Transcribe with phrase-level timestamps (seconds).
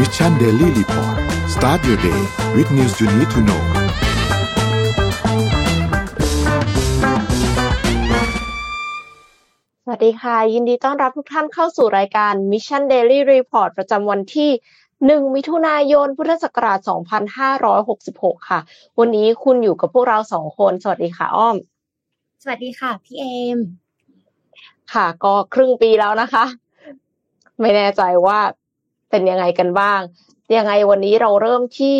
[0.00, 1.16] Mission Daily Report
[1.54, 2.20] start your day
[2.54, 3.62] with news you need to know
[9.84, 14.50] สวัสดีค่ะ ยินดีต้อนรับทุกท่านเข้าสู่รายการ Mission Daily Report ประจำวันที่
[14.92, 16.78] 1มิถุนายน พุทธศักราช
[17.68, 18.60] 2566 ค่ะ
[18.98, 21.56] วันนี้คุณอยู่กับพวกเราสองคน สวัสดีค่ะอ้อม
[22.42, 23.24] สวัสดีค่ะ พี่เอ
[23.56, 23.58] ม
[24.92, 26.44] ค่ะ ก็ครึ่งปีแล้วนะคะ
[27.60, 28.40] ไม่แน่ใจว่า
[29.10, 30.00] เป็นยังไงกันบ้าง
[30.56, 31.98] ยังไงวันนี้เราเริ่มที่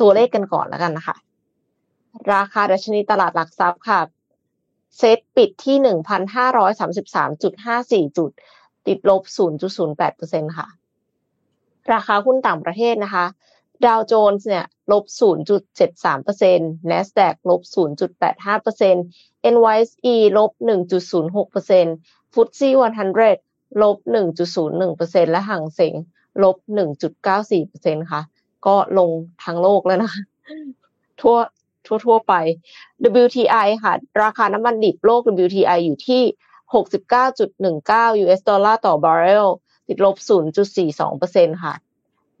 [0.00, 1.16] ตัวเลขกันก่อนแล้วกันนะคะ
[2.32, 4.00] ราคาดัชนีตลาดหลักทรัพย์ค่ะ
[4.98, 8.30] เซตปิดที่หนึ่งพันห้าร้อยสามสิบสามจุดห้าสี่จุด
[8.86, 10.66] ติดลบศูนย์จุดศูนย์แปดเปอร์เซ็นค่ะ
[11.92, 13.26] ราคาหุ้นต่างประเทศนะคะ
[13.86, 19.04] ดาวโจนส์เนี่ยลบศูนย์จุดเจ็ดสามเปอร์เซ็นต์ NASDAQ ลบศูนย์จุดแปดห้าเปอร์เซ็นต์
[19.54, 21.94] NYSE ลบหนึ่งจุดศูนย์หกเปอร์เซ็นต์
[22.34, 23.22] FTSE one hundred
[23.82, 25.94] ลบหนึ่งจุดศูนย์หนึ่งเปอร์เซ็นต์และฮั่งเส็ง
[26.42, 28.22] ลบหนึ่งจุดเก้าสี่เปอร์เซ็นต์ค่ะ
[28.66, 29.10] ก็ลง
[29.44, 30.22] ทั้งโลกแล้วนะคะ
[31.20, 31.36] ทั่ว
[31.86, 32.34] ทั่วทั่วไป
[33.22, 36.22] WTI ค่ะ ราคาน้ำมันดิบโลก WTI อยู่ที่
[37.32, 39.48] 69.19 US ดอลลาร์ต่อบาร์เรล
[39.88, 40.16] ติดลบ
[40.90, 41.74] 0.42%ค่ะ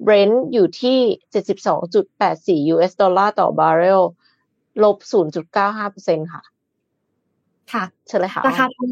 [0.06, 0.98] Brent อยู่ที่
[2.66, 4.02] 72.84 US ดอลลาร์ต่อบาร์เรล
[4.82, 4.96] ลบ
[5.60, 6.42] 0.95%ค่ะ
[7.72, 8.88] ค่ะเชิญเลยค่ะ ราคาทอง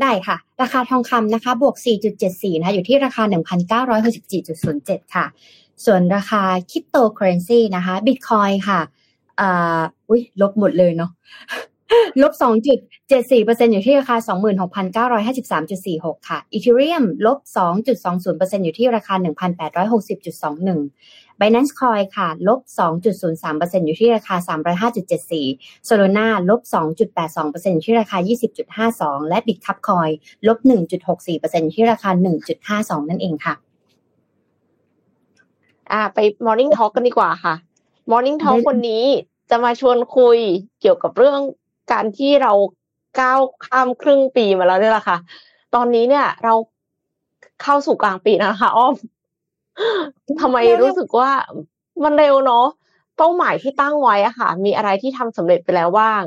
[0.00, 1.76] ได้ค่ะ ราคาทองคำนะคะ บวก
[2.18, 3.22] 4.74 นะคะ อยู่ที่ราคา
[3.98, 5.26] 1,964.07 ค่ะ
[5.84, 8.80] ส่วนราคาคริปโตเคอเรนซีนะคะบิตคอยค่ะ
[9.40, 11.10] อ่าอุ้ยลบหมดเลยเนาะ
[12.22, 12.32] ลบ
[12.92, 14.16] 2.74%อยู่ที่ราคา
[15.16, 22.60] 26,953.46 ค่ะอีเทเรียมลบ 2.20%อยู่ที่ราคา 1,860.21 Binance Coin ค่ะ ลบ
[23.20, 24.36] 2.03%อยู่ที่ราคา
[25.32, 28.18] 305.74 Solana ลบ 2.82%อยู่ที่ราคา
[28.88, 30.12] 20.52 และ Bitcup Coin
[30.46, 32.10] ลบ 1.64%อยู่ที่ราคา
[32.60, 33.54] 1.52 นั่นเองค่ะ
[35.92, 37.54] อ่า ไป Morning Talk กันดีกว่าค่ะ
[38.10, 39.04] Morning Talk วันนี้
[39.50, 40.38] จะมาชวนคุย
[40.80, 41.40] เกี่ยวกับเรื่อง
[41.90, 42.52] การที่เรา
[43.20, 45.18] ก้าวข้ามครึ่งปีมาแล้วเนี่ยแหละค่ะ
[45.74, 46.54] ตอนนี้เนี่ยเรา
[47.62, 48.94] เข้าสู่กลางปีนะคะอ้อม
[50.40, 51.30] ทำไมรู้สึกว่า
[52.04, 52.66] มันเร็วเนาะ
[53.16, 56.22] เป้าหมายที่ตั้งไว้อะค่ะ มีอะไรที่ทำสำเร็จไปแล้วบ้าง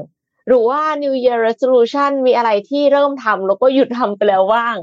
[0.47, 4.75] หรือว่า New Year Resolution มีอะไรที่เริ่มทำแล้วก็หยุดทำไปแล้วบ้าง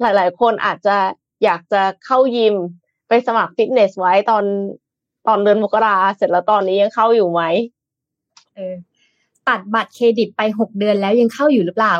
[0.00, 0.96] หลาย ๆ คนอาจจะ
[1.44, 2.54] อยากจะเข้ายิม
[3.08, 4.44] ไปสมัครฟิตเนสไว้ตอน
[5.26, 7.42] ตอนเดือนมกราเสร็จแล้วตอนนี้ยังเข้าอยู่ไหม
[8.54, 8.74] เออ
[9.48, 11.94] ตัดบัตรเครดิตไปหกเดือนแล้วยังเข้าอยู่หรือเปล่า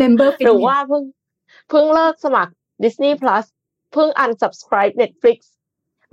[0.00, 1.02] Member หรือว่าเพิ่ง
[1.68, 2.52] เพิ่งเลิกสมัคร
[2.82, 3.44] Disney Plus
[3.92, 5.38] เพิ่ง unsubscribe Netflix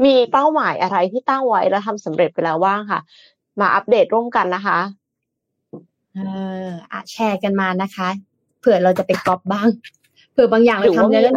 [0.05, 2.99] มีเป้าหมายอะไรที่ตั้งไว้แล้วทำสำเร็จไปแล้วบ้างค่ะ
[3.59, 4.79] มาอัปเดตร่วมกันนะคะ
[6.15, 6.19] เอ
[6.65, 8.09] ออะแชร์กันมานะคะ
[8.59, 9.69] เผื่อเราจะไปก๊อปบ้าง
[10.31, 11.35] เผื่อบางอย่างเราทำแล้ว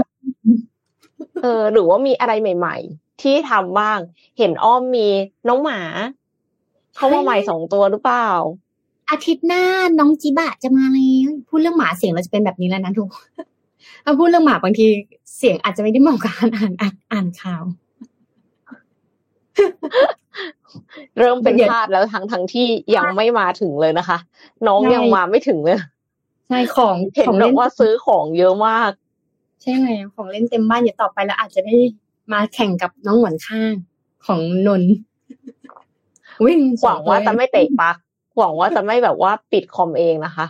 [1.42, 3.98] เออ หรือว่ามีอะไรใหม่ ๆ ที่ทำบ้าง
[4.38, 5.08] เห็นอ้อมมี
[5.48, 5.80] น้องหมา
[6.96, 8.28] เขามาใหม่สองตัวหรือเปล่า
[9.10, 9.64] อาทิตย์หน้า
[9.98, 13.10] น้องจิบะจะมาแล้วพูดเรื่องหมาเสียงเราจะเป็นแบบนี้แล้วนะทุก
[14.04, 14.86] ถ้าพูดเรื่องหมาบางที
[15.36, 17.62] เสียงอาจจะไม่ได้เหมาะกับการอ่านอ่านอ่านข่าว
[21.18, 24.18] เริ่มเป็นทาสแล้วทั้งทั้งที่ยังไม่มาถึงเลยนะคะ
[24.66, 25.78] น้องยังมาไม่ถึงเลย
[26.48, 28.90] ใช่ของเห็นของบเล่อนกว่าซื้อของเยอะมาก
[29.60, 31.76] ใช่ไงของเล่นเต็มบ้านเดี๋ยวต่อไปแล้วอาจจะได้
[32.32, 33.72] มาแข่งกับน้องหมอนข้าง
[34.26, 34.94] ของนนท์
[36.44, 37.96] วิ่งหวังว่าจะไม่เตะปัก
[38.36, 40.46] หวังว่าจะไม่แบบว่าปิดคอมเองนะคะ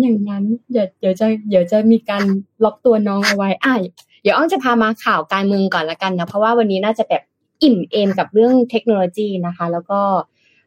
[0.00, 2.24] อย่างนั้นเดี๋ยวเดี๋ยวจะเดี๋ยวจะมีการ
[2.64, 3.74] ล็อกตัวน้องเอาไว้อะ
[4.22, 7.22] เดี๋ยวอ้อมจะพามาข่าวการเมืองก่อนละกันนะเพราะว่าวันนี้น่าจะแบบ
[7.62, 10.00] อิ่มเอมกับเรื่องเทคโนโลยีนะคะ แล้วก็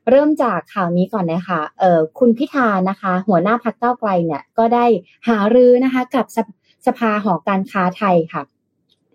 [0.10, 4.86] เริ่มจากข่าวนี้ก่อนนะคะเอ่อคุณพิธานะคะ หัวหน้าพักเก้าไกลเนี่ยก็ได้
[5.28, 6.48] หารือนะคะ กับสภ
[6.88, 8.42] สภาหอการค้าไทยค่ะ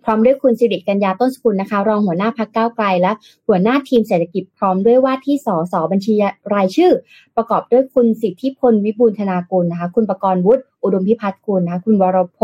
[0.04, 3.12] พร้อมด้วยคุณสิริกัญญาต้นสกุลนะคะ รองหัวหน้าพักเก้าไกล และ
[3.48, 6.14] หัวหน้าทีมเศรษฐกิจพร้อมด้วยว่าที่สสบัญชี
[6.54, 6.92] รายชื่อ
[7.36, 12.40] ประกอบด้วยคุณสิทธิพลวิบูลธนากุลนะคะ คุณประกรณ์วุฒิอุดมพิพัฒน์กุลนะคะคุณวรพ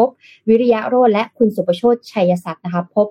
[0.49, 3.07] วิริยะโรจและคุณสุประโชตชัยศักดิ์นะคะพบ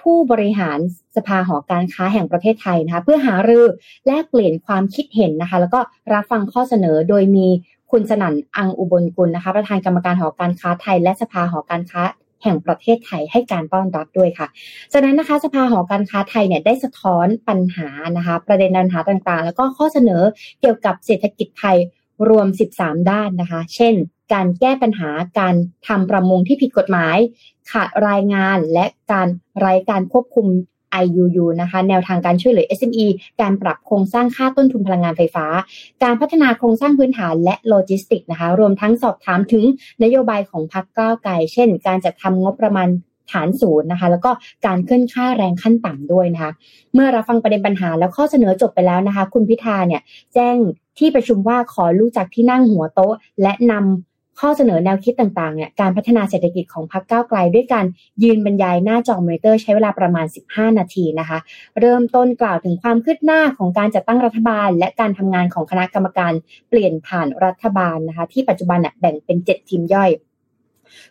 [0.00, 0.78] ผู้บริหาร
[1.16, 3.64] สภาหอการค้าแห่งประเทศไทยนะคะ เพื่อหารือ
[4.06, 5.80] แลกเปลี่ยนความคิดเห็นนะคะ แล้วก็
[6.12, 7.46] รับฟังข้อเสนอโดยมี
[7.90, 12.02] คุณสนั่นอังอุบลกุลนะคะ ประธานกรรมการหอการค้าไทย และสภาหอการค้า
[12.42, 14.46] แห่งประเทศไทยให้การต้อนรับด้วยค่ะ
[14.92, 20.22] จากนั้นนะคะสภาหอการค้าไทยเนี่ยได้สะท้อนปัญหานะคะ ประเด็นปัญหาต่างๆ แล้วก็ข้อเสนอ
[20.60, 21.76] เกี่ยวกับเศรษฐกิจไทย
[22.28, 22.46] รวม
[22.76, 23.94] 13 ด้านนะคะ เช่น
[24.32, 25.54] การแก้ปัญหาการ
[25.86, 27.16] ทำประมงที่ผิดกฎหมาย
[27.70, 30.46] ขาดรายงานและการไร้การควบคุม
[31.02, 33.06] IUU นะคะแนวทางการช่วยเหลือ SME
[33.40, 35.46] การปรับโครงสร้างค่าต้นทุนพลังงานไฟฟ้า
[36.02, 39.64] การพัฒนาโครงสร้างพื้นฐานและโลจิสติกส์นะคะรวมทั้งสอบถามถึง
[40.02, 42.88] นโยบายของพรรคก้าวไกลเช่น การจัดทำงบประมาณ
[43.32, 44.30] ฐานศูนย์นะคะแล้วก็
[44.66, 46.52] การขึ้นค่าแรงขั้นต่ำด้วยนะคะ
[46.94, 50.02] เมื่อรับฟังประเด็นปัญหาแล้วข้อเสนอจบไปแล้วนะคะ คุณพิธาเนี่ย
[50.34, 50.56] แจ้ง
[50.98, 54.07] ที่ประชุมว่าขอรู้จักที่นั่งหัวโต๊ะ และนำ
[54.40, 57.86] ข้อเสนอแนวคิดต่างๆเนี่ยการพัฒนาเศรษฐกิจของพรรคก้าวไกล ด้วยการ
[58.22, 61.38] ยืนบรรยายหน้าจอมอนิเตอร์ใช้เวลาประมาณ 15 นาทีนะคะ
[61.80, 66.32] เริ่มต้นกล่าวถึงความคืบหน้าของการจัดตั้งรัฐบาล และการทำงานของคณะกรรมการ
[66.68, 70.10] เปลี่ยนผ่านรัฐบาลนะคะ ที่ปัจจุบันแบ่งเป็น 7 ทีมย่อย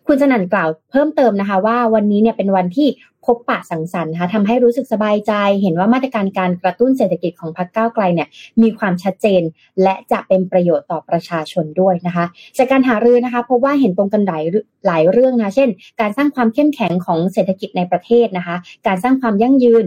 [0.07, 2.87] คุณสนั่นกล่าวเพิ่มเติมนะคะว่าวันนี้เนี่ยเป็นวันที่
[3.27, 8.27] พบปะสังสรรค์นะคะทำให้รู้สึกสบายใจ เห็นว่ามาตรการการกระตุ้นเศรษฐกิจของพรรคก้าวไกลเนี่ย
[8.61, 9.41] มีความชัดเจน
[9.83, 12.25] และจะเป็นประโยชน์ต่อประชาชนด้วยนะคะ
[12.57, 14.43] จากการหารือนะคะพบว่าเห็นตรงกันหลาย
[14.85, 15.69] หลายเรื่องนะเช่น
[16.01, 18.55] การสร้างความเข้มแข็งของเศรษฐกิจในประเทศนะคะ
[18.87, 19.85] การสร้างความยั่งยืน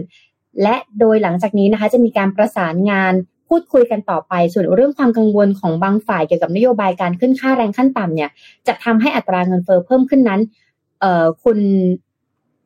[0.61, 3.13] และโดยหลังจากนี้นะคะจะมีการประสานงาน
[3.49, 8.29] พูดคุยกันต่อไปส่วนเรื่องความกังวลของบางฝ่ายเกี่ยวกับนโยบายการขึ้นค่าแรงขั้นต่ำเนี่ย
[8.67, 10.41] จะทำให้อัตราเงินเฟอ้อเพิ่มขึ้นนั้น
[10.99, 11.59] เอ่อคุณ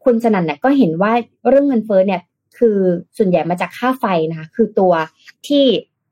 [0.06, 1.12] คุณสนั่นเนี่ยก็เห็นว่า
[1.50, 2.22] เรื่องเงินเฟ้อเนี่ย
[2.57, 2.78] คือ
[3.18, 4.94] ส่วนใหญ่มาจากค่าไฟนะคะคือตัว
[5.48, 5.63] ที่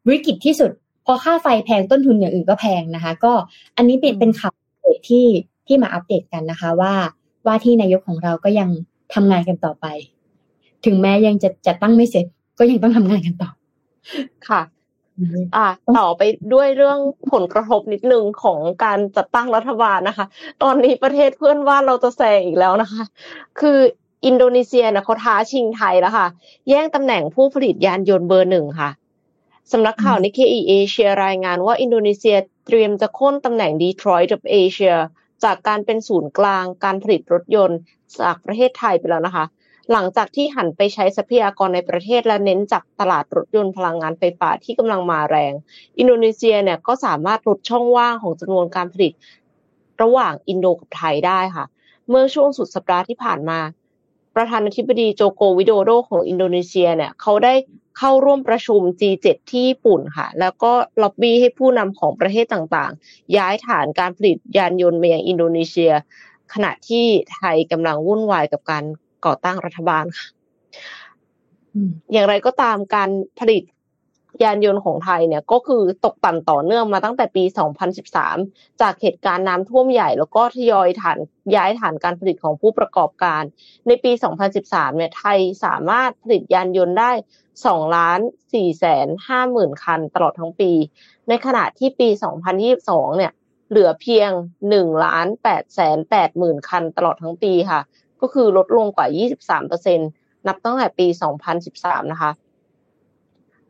[0.09, 0.71] วิกฤตที่สุด
[1.05, 3.33] พอค่าไฟแพงต้นทุนอย่างอื่นก็แพงนะคะ ก็
[3.77, 4.53] อันนี้เป็นเป็นข่าว
[5.09, 5.25] ที่
[5.67, 6.93] ที่มาอัปเดตกันนะคะว่า
[7.45, 8.69] ว่าที่นายกของเราก็ยัง
[9.13, 9.85] ทำงานกันต่อไป
[10.85, 12.25] ถึงแม้ยังจะจะตั้งไม่เสร็จ
[12.59, 13.49] ก็ยังต้องทำงานกันต่อ
[14.47, 14.61] ค่ะ
[15.55, 15.67] อ่า
[15.97, 16.21] ต่อไป
[16.53, 16.99] ด้วยเรื่อง
[17.31, 20.25] ผลกระทบนิดนึงของการจัดตั้งรัฐบาลนะคะ
[20.63, 23.03] ตอนนี้ประเทศเพื่อนบ้านเราจะแซงอีกแล้วนะคะ
[23.59, 23.79] คือ
[24.25, 26.27] อินโดนีเซียนะเขาท้าชิงไทยแล้วค่ะ
[26.69, 28.89] แย่งตำแหน่งผู้ผลิตยานยนต์เบอร์หนึ่งค่ะ
[29.71, 34.95] สำนักข่าว Nikkei Asia รายงานว่าอินโดนีเซียเตรียมจะโค่นตำแหน่งดีทรอยต์แห่งเอเชีย
[35.43, 37.79] จากการเป็นศูนย์กลางการผลิตรถยนต์
[38.19, 39.45] จากประเทศไทยไปแล้วนะคะ
[39.91, 45.53] หลังจากที่หันไปใช้ทรัพยากรในประเทศและเน้นจากตลาดรถยนต์พลังงานไฟฟ้าที่กำลังมาแรง
[45.97, 49.13] อินโดนีเซียเนี่ยก็สามารถลดช่องว่างของจำนวนการผลิต
[50.01, 51.65] ระหว่างอินโดกับไทยได้ค่ะ
[52.09, 53.59] เมื่อช่วงสุดสัปดาห์ที่ผ่านมา
[54.35, 57.53] ประธานาธิบดีโจโกวิโดโดของอินโดนีเซียเนี่ยเขาได้
[57.97, 60.71] เข้าร่วมประชุม G7 ที่ญี่ปุ่นค่ะ แล้วก็
[61.01, 65.91] ล็อบบี้ให้ผู้นำของประเทศต่างๆ ย้ายฐานการผลิตยานยนต์มายังอินโดนีเซีย
[66.53, 68.83] ขณะที่ไทยกำลังวุ่นวายกับการ
[69.25, 70.27] ก่อตั้งรัฐบาลค่ะ
[72.11, 73.09] อย่างไรก็ตามการ
[73.39, 73.63] ผลิต
[74.43, 77.43] ยานยนต์ของไทยเนี่ยก็คือตกต่ำต่อเนื่องมาตั้งแต่ปี
[78.11, 81.17] 2013 จากเหตุการณ์น้ำท่วมใหญ่ แล้วก็ทยอยฐาน
[81.55, 83.43] ย้ายฐานการผลิตของผู้ประกอบการ
[83.87, 84.11] ในปี
[84.55, 87.11] 2013 เนี่ยไทยสามารถผลิตยานยนต์ได้
[87.53, 90.71] 2 ล้าน4แสน5หมื่นคันตลอดทั้งปี
[91.27, 92.09] ในขณะที่ปี
[92.63, 93.31] 2022 เนี่ย
[93.69, 94.29] เหลือเพียง
[94.67, 97.81] 1ล้าน8แสน8หมื่นคันตลอดทั้งปีค่ะ
[98.23, 99.07] ก็คือลดลงกว่า
[99.57, 99.97] 23%
[100.47, 101.07] นับตั้งแต่ปี
[101.59, 102.31] 2013 นะคะ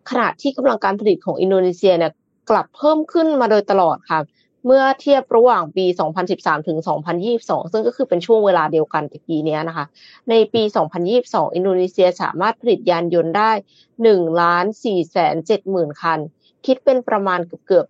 [0.10, 2.12] ขณะที่กำลังการผลิตของอินโดนีเซียเนี่ย
[2.50, 4.20] กลับเพิ่มขึ้นมาโดยตลอดค่ะ
[4.66, 5.86] เมื่อเทียบระหว่างปี
[6.26, 6.78] 2013 ถึง
[7.26, 9.86] 2022 ซึ่งก็คือเป็นช่วงเวลาเดียวกันตะกี้นี้นะคะ
[10.30, 10.64] ในปี
[11.10, 13.52] 2022 อินโดนีเซียสามารถผลิตยานยนต์ได้
[13.98, 16.20] 1ล้าน4แสน7หมื่นคัน
[16.66, 17.86] คิดเป็นประมาณเกือบ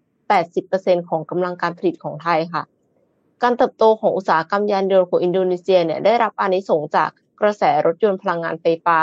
[0.51, 2.63] 80%ของกำลังการผลิตของไทยค่ะ
[3.43, 7.09] การเติบโตของอุตสาหกรรมยานยนต์ของอินโดนีเซียเนี่ยได้รับอานิสงส์จาก
[7.41, 8.99] กระแสรถยนต์พลังงานไฟฟ้า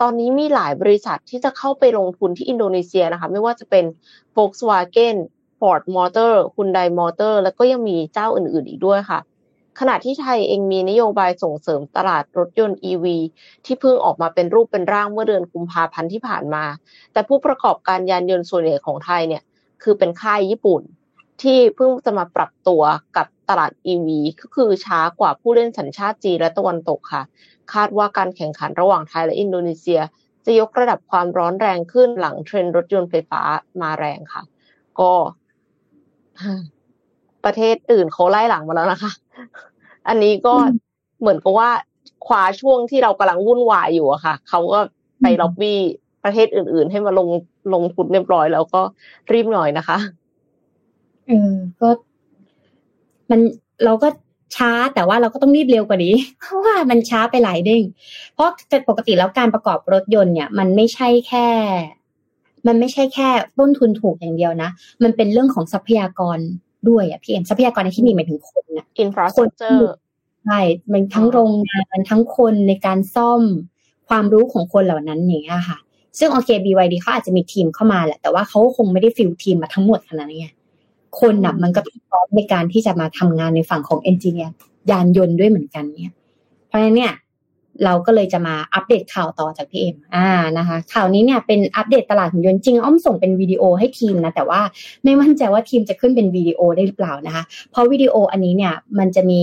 [0.00, 3.84] ตอนนี้มีหลายบริษัทที่จะเข้าไปลงทุนที่อินโดนีเซียนะคะไม่ว่าจะเป็น
[4.36, 5.16] Volkswagen
[5.58, 9.20] Ford Motor Hyundai Motor แล้วก็ยังมีเจ้าอื่น ๆ อีกด้วยค่ะ
[9.80, 13.04] ขณะที่ไทยเองมีนโยบายส่งเสริมตลาดรถยนต์ EV
[13.64, 16.64] ที่เพิ่งออกมาเป็นรูปเป็นร่างเมื่อเดือนกุมภาพันธ์ที่ผ่านมา
[17.12, 19.42] แต่ผู้ประกอบการยานยนต์ส่วนใหญ่ของไทยเนี่ย
[19.82, 20.82] คือเป็นค่ายญี่ปุ่น
[21.42, 22.82] ที่เพิ่งจะมาปรับตัว
[23.16, 24.08] กับตลาด EV
[24.40, 27.22] ก็คือช้ากว่าผู้เล่นสัญชาติจีนและตะวันตกค่ะ
[27.72, 30.00] คาดว่าการแข่งขันระหว่างไทยและอินโดนีเซีย
[30.46, 33.40] จะยกระดับความร้อนแรงขึ้นหลังเทรนด์รถยนต์ไฟฟ้า
[33.80, 34.42] มาแรงค่ะ
[35.00, 35.12] ก็
[37.44, 39.12] ประเทศอื่นเขาไล่หลังมาแล้วนะคะ
[40.08, 40.54] อันนี้ก็
[41.20, 41.70] เหมือนกับว่า
[42.26, 44.80] คว้าช่วงที่เรากำลังวุ่นวายอยู่อะค่ะ เขาก็
[45.22, 45.80] ไปล็อบบี้
[46.24, 47.28] ประเทศอื่น ๆ ให้มาลง
[47.74, 48.80] ลงทุนเรียบร้อยแล้วก็
[49.32, 51.88] รีบหน่อยนะคะเออก็
[53.30, 53.40] มัน
[53.84, 54.08] เราก็
[54.56, 57.82] ช้าแต่ว่าเราก็ต้องรีบเร็วกว่านี้ เพราะว่ามันช้าไปหลายเด้ง
[58.34, 58.48] เพราะ
[58.88, 61.48] ปกติแล้วการประกอบรถยนต์เนี่ย มันไม่ใช่แค่
[62.66, 63.28] มันไม่ใช่แค่
[63.58, 64.70] ต้นทุนถูกอย่างเดียวนะ
[65.02, 66.38] มันเป็นเรื่องของทรัพยากร
[66.88, 69.92] ด้วยอะพี่เอ็มทรัพยากรในที่นี้หมายถึงคนนะ infrastructure
[70.44, 70.60] ใช่
[70.92, 73.42] มันทั้งโรงงานทั้งคนในการซ่อม
[74.08, 75.78] ความรู้ของคนเหล่านั้นอย่างเงี้ยค่ะ
[76.18, 80.42] ซึ่งโอเค BYD เขาอาจจะมีทีมเข้ามาแหละแต่ว่าเขาคงไม่ได้ full team มาทั้งหมดขนาดนี้
[81.20, 84.52] คนน่ะมันก็ต้องพร้อมในการที่จะมาทำงานในฝั่งของ engineer
[84.90, 86.12] ยานยนต์ด้วยเหมือนกันเนี่ย
[86.68, 87.12] เพราะฉะนั้นเนี่ย
[87.84, 90.28] เราก็เลยจะมาอัปเดตข่าวต่อจากพี่เอ็มอ่า
[90.58, 94.60] นะคะ ข่าวนี้เนี่ยเป็นอัปเดตตลาดหุ่นยนต์จริงอ้อมส่งเป็นวิดีโอให้ทีมนะ แต่ว่า
[95.04, 99.42] ไม่มั่นใจว่าทีมจะขึ้นเป็นวิดีโอได้หรือเปล่านะคะ เพราะวิดีโออันนี้เนี่ยมันจะมี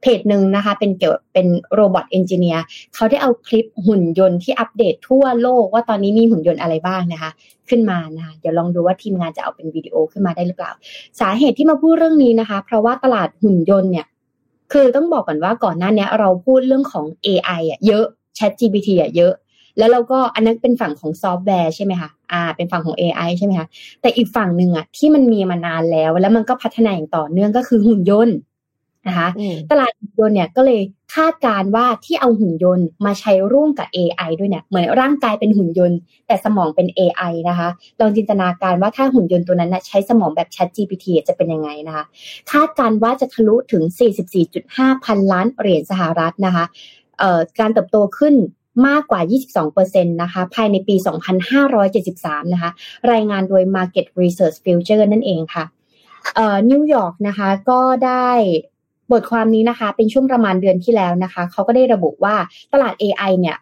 [0.00, 2.62] เพจหนึ่งนะคะ เป็นเกี่ยวเป็น robot engineer
[2.94, 7.30] เขาได้เอาคลิปหุ่นยนต์ที่อัปเดตทั่วโลกว่าตอนนี้มีหุ่นยนต์อะไรบ้างนะคะ
[7.68, 10.72] ขึ้นมานะคะเดี๋ยวลองดูว่าทีมงานจะเอาเป็นวิดีโอขึ้นมาได้หรือเปล่า
[11.20, 14.06] สาเหตุที่มาพูดเรื่องนี้นะคะ เพราะว่าตลาดหุ่นยนต์เนี่ย
[14.72, 18.04] คือต้องบอกก่อนว่าก่อนหน้านี้เราพูดเรื่องของ AI อะเยอะ
[18.38, 19.32] Chat GPT อะเยอะ
[19.78, 23.66] แล้วเราก็อันนั้นเป็นฝั่งของซอฟต์แวร์ใช่ไหมคะอ่า เป็นฝั่งของ AI ใช่ไหมคะ
[24.00, 28.36] แต่อีกฝั่งหนึ่งอะที่มันมีมานานแล้ว แล้วมันก็พัฒนาอย่างต่อเนื่องก็คือหุ่นยนต์
[29.08, 29.28] นะคะ
[29.70, 30.80] ตลาดหุ่นยนต์เนี่ยก็เลย
[31.14, 37.68] คาดการว่าที่เอาหุ่นยนต์มาใช้ร่วมกับ AI ด้วยเนี่ยเหมือนร่างกายเป็นหุ่นยนต์ แต่สมองเป็น AI นะคะ
[38.00, 42.04] ลองจินตนาการว่าถ้าหุ่นยนต์ตัวนั้นนะใช้สมองแบบ Chat GPT จะเป็นยังไงนะคะ
[42.50, 43.82] คาดการว่าจะทะลุถึง
[44.44, 46.64] 44.5 พันล้านเหรียญสหรัฐนะคะ
[47.18, 48.34] เอ่อการเติบโตขึ้น
[48.86, 49.20] มากกว่า
[49.70, 50.94] 22%นะคะ ภายในปี
[51.74, 52.70] 2573 นะคะ
[53.12, 55.64] รายงานโดย Market Research Future นั่นเองค่ะ
[56.34, 58.30] เอ่อ นิวยอร์กนะคะ ก็ได้
[59.12, 62.34] บทความนี้นะคะ เป็นช่วงประมาณเดือนที่แล้วนะคะ เขาก็ได้ระบุว่า
[62.72, 63.56] ตลาด AI เนี่ย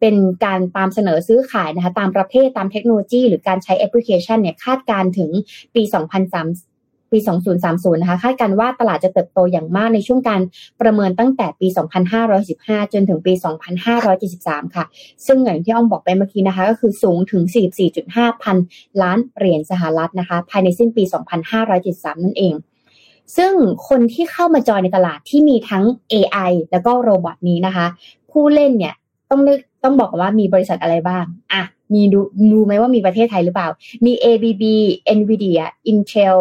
[0.00, 5.30] เป็นการตามเสนอซื้อขายนะคะ ตามประเภทตามเทคโนโลยี หรือการใช้แอปพลิเคชันเนี่ยคาดการถึง
[5.74, 7.18] ปี 2003ปี
[7.60, 10.40] 2030 นะคะ คาดการว่าตลาดจะเติบโตอย่างมากในช่วงการ
[10.80, 11.66] ประเมินตั้งแต่ปี
[12.30, 13.32] 2515 จนถึงปี
[14.04, 14.84] 2573 ค่ะ
[15.26, 17.42] ซึ่งอย่างที่อ้อมบอกไปเมื่อกี้นะคะ ก็คือสูงถึง
[17.92, 18.56] 44.5 พัน
[19.02, 21.02] ล้านเหรียญสหรัฐนะคะ ภายในสิ้นปี
[21.64, 22.54] 2573 นั่นเอง
[23.36, 23.52] ซึ่ง
[23.88, 27.86] คนที่เข้ามาจอยในตลาดที่มีทั้ง AI แล้วก็โรบอทนี้นะคะ
[28.30, 28.94] ผู้เล่นเนี่ย
[29.30, 31.62] ต้องนึกต้องบอกว่ามีบริษัทอะไรบ้างอะ
[31.92, 32.20] มีดู
[32.52, 33.68] ดูไหมว่ามีประเทศไทยหรือเปล่า
[34.04, 34.62] มี ABB
[35.18, 36.36] Nvidia Intel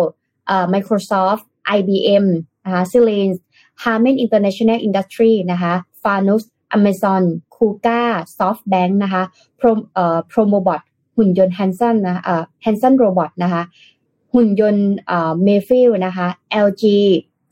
[0.47, 1.43] เอ่อ Microsoft
[1.77, 2.25] IBM
[2.65, 3.37] นะคะ Siemens
[3.83, 5.73] Harman International Industry นะคะ
[6.03, 6.43] Fanuc
[6.77, 7.23] Amazon
[7.55, 8.01] Kuka
[8.37, 9.23] SoftBank นะคะ
[9.59, 10.81] Pro เอ่อ Promobot
[11.15, 13.61] หุ่นยนต์ Hanson นะเอ่อ Hanson Robot นะคะ
[14.33, 16.27] หุ่นยนต์เอ่อ Mayfield นะคะ
[16.65, 16.83] LG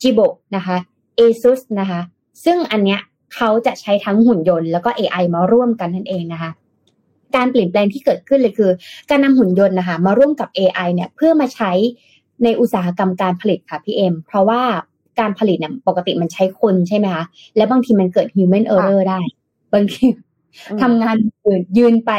[0.01, 0.77] Jibo นะคะ
[1.19, 1.99] ASUS นะคะ
[2.45, 2.99] ซึ่งอันเนี้ย
[3.35, 6.51] เขาจะใช้ทั้งหุ่นยนต์แล้วก็ AI มาร่วมกันนั่นเองนะคะ
[7.35, 8.71] การเปลี่ยนแปลงที่เกิดขึ้นเลยคือ
[9.09, 11.71] การนำหุ่นยนต์นะคะ มาร่วมกับ AI เนี่ยเพื่อมาใช้
[12.43, 14.61] ในอุตสาหกรรมการผลิตค่ะพี่เอ็มเพราะว่า
[15.19, 17.23] การผลิตเนี่ยปกติมันใช้คนใช่ไหมคะ
[17.55, 19.19] และบางทีมันเกิด human error ได้
[19.73, 20.05] บางที
[20.81, 22.11] ทำงานอื่นยืนไป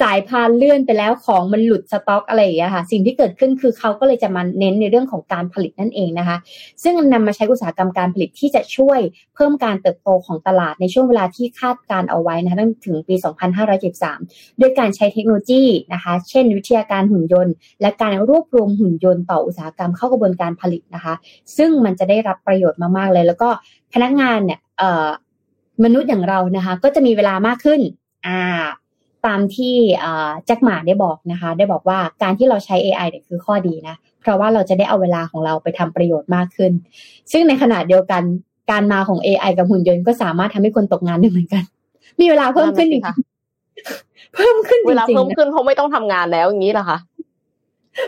[0.00, 6.36] สายพานเลื่อนไปแล้วของมันหลุดสต็อกอะไรอย่างเงี้ยค่ะ สิ่งที่เกิดขึ้นคือเขาก็เลยจะมาเน้นในเรื่องของการผลิตนั่นเองนะคะ
[6.82, 8.98] ซึ่งนำมาใช้อุตสาหกรรมการผลิตที่จะช่วย
[9.34, 13.14] เพิ่มการเติบโตของตลาดในช่วงเวลาที่คาดการเอาไว้นะคะตั้งถึงปี
[13.88, 21.14] 2573 ด้วยการใช้เทคโนโลยีนะคะ เช่น วิทยาการหุ่นยนต์ และการรวบรวมหุ่นยนต์ต่ออุตสาหกรรมเข้ากระบวนการผลิตนะคะ
[21.56, 23.48] ซึ่งมันจะได้รับประโยชน์มากๆเลย แล้วก็
[23.94, 24.60] พนักงานเนี่ย
[25.84, 27.80] มนุษย์อย่างเรานะคะ ก็จะมีเวลามากขึ้น
[28.26, 28.40] อ่า
[29.26, 29.74] ตามที่
[30.46, 36.72] แจ็คหมาได้บอกนะคะ ได้บอกว่าการที่เราใช้ AI เนี่ยคือข้อดีนะ เพราะว่าเราจะได้เอาเวลาของเราไปทำประโยชน์มากขึ้น
[37.32, 38.22] ซึ่งในขณะเดียวกัน
[38.70, 41.64] การมาของ AI กับหุ่นยนต์ก็สามารถทำให้คนตกงานได้เหมือนกัน
[42.20, 43.02] มีเวลาเพิ่มขึ้นอีก
[44.34, 46.98] เพิ่มขึ้นเวลาเพิ่มขึ้นเพราะไม่ต้องทำงานแล้วอย่างนี้เหรอคะ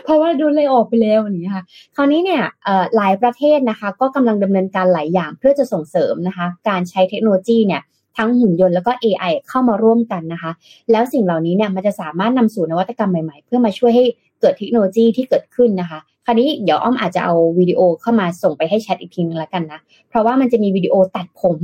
[0.03, 1.63] เพราะว่าโดนเลยออกไปแล้วอย่างนี้ค่ะ
[1.95, 2.43] คราวนี้เนี่ย
[2.95, 7.81] หลายประเทศนะคะ ก็กำลังดำเนินการหลายอย่างเพื่อจะส่งเสริมนะคะ การใช้เทคโนโลยีเนี่ย
[8.17, 10.51] ทั้งหุ่นยนต์แล้วก็ AI เข้ามาร่วมกันนะคะ
[10.91, 14.05] แล้วสิ่งเหล่านี้เนี่ยมันจะสามารถนำสู่นวัตกรรมใหม่ๆ เพื่อมาช่วยให้
[14.41, 21.59] เกิดเทคโนโลยีที่เกิดขึ้นนะคะ คราวนี้เดี๋ยวอ้อมอาจจะเอาวิดีโอเข้ามาส่งไปให้แชทอีกทีนึงแล้วกันนะ เพราะว่ามันจะมีวิดีโอตัดผม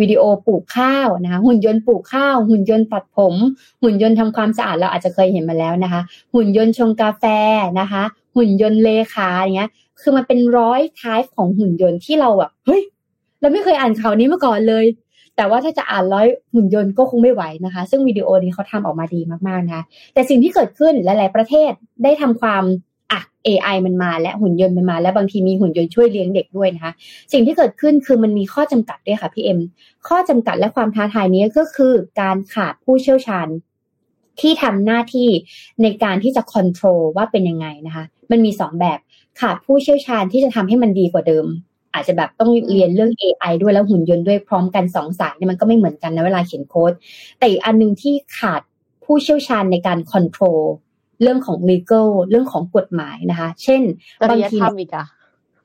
[0.00, 3.34] วิดีโอปลูกข้าวนะคะหุ่นยนต์ปลูกข้าว หุ่นยนต์ตัดผม
[3.82, 6.00] หุ่นยนต์ทำความสะอาดเราอาจจะเคยเห็นมาแล้วนะคะ
[6.34, 7.24] หุ่นยนต์ชงกาแฟ
[7.80, 8.02] นะคะ
[8.36, 9.70] หุ่นยนต์เลขาอย่างเงี้ย
[10.00, 12.82] คือมันเป็นร้อยทายของหุ่นยนต์ที่เราแบบเฮ้ย
[13.40, 14.84] เราไม่เคยอ่านข่าวนี้มาก่อนเลย
[15.36, 21.70] แต่ว่าถ้าจะอ่านร้อยหุ่นยนต์ก็คงไม่ไหวนะคะ ซึ่งวิดีโอนี้เขาทำออกมาดีมากๆนะคะแต่สิ่งที่เกิดขึ้นหลาย ๆ ประเทศ
[22.04, 22.64] ได้ทำความ
[23.12, 26.92] อะ AI มันมาและหุ่นยนต์มันมา และบางทีมีหุ่นยนต์ช่วยเลี้ยงเด็กด้วยนะคะ
[27.32, 29.58] สิ่งที่เกิดขึ้นคือมันมีข้อจำกัดด้วยค่ะพี่เอ็ม
[30.08, 33.48] ข้อจำกัดและความท้าทายนี้ก็คือการขาดผู้เชี่ยวชาญ
[34.40, 35.28] ที่ทำหน้าที่
[35.82, 38.98] ในการที่จะควบคุมว่าเป็นยังไงนะคะ มันมีสองแบบ
[39.40, 41.46] ขาดผู้เชี่ยวชาญที่จะทำให้มันดีกว่าเดิม
[41.94, 46.92] อาจจะแบบต้องเรียนเรื่อง AI ด้วยแล้วหุ่นยนต์ด้วยพร้อมกันสองสายเนี่ยมันก็ไม่เหมือนกันนะเวลาเขียนโค้ด
[47.38, 48.60] แต่อีกอันนึงที่ขาด
[49.04, 50.60] ผู้เชี่ยวชาญในการ control
[51.22, 53.82] เรื่องของ legal เรื่องของกฎหมายนะคะ เช่น
[54.30, 54.58] บางที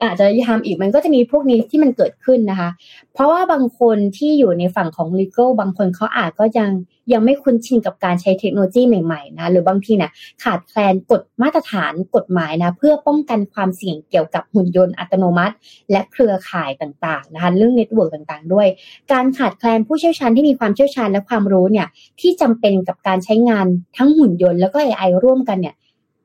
[0.03, 2.69] อาจจะยามอีกมันก็จะมีพวกนี้ที่มันเกิดขึ้นนะคะ
[3.13, 6.69] เพราะว่าบางคนที่อยู่ในฝั่งของ legal บางคนเขาอาจก็ยัง
[7.13, 10.11] ยังไม่คุ้นชินกับการใช้เทคโนโลยีใหม่ๆนะ หรือบางทีเนี่ย
[10.43, 15.55] ขาดแคลนกฎมาตรฐานกฎหมายนะ เพื่อป้องกันความเสี่ยงเกี่ยวกับหุ่นยนต์อัตโนมัติ
[15.91, 18.67] และเครือข่ายต่างๆนะคะเรื่อง network ต่างๆ ด้วย
[19.11, 21.87] การขาดแคลนผู้เชี่ยวชาญที่มีความเชี่ยวชาญและความรู้เนี่ย
[22.19, 23.65] ที่จำเป็นกับการใช้งาน
[23.97, 25.75] ทั้งหุ่นยนต์แล้วก็ AI ร่วมกันเนี่ย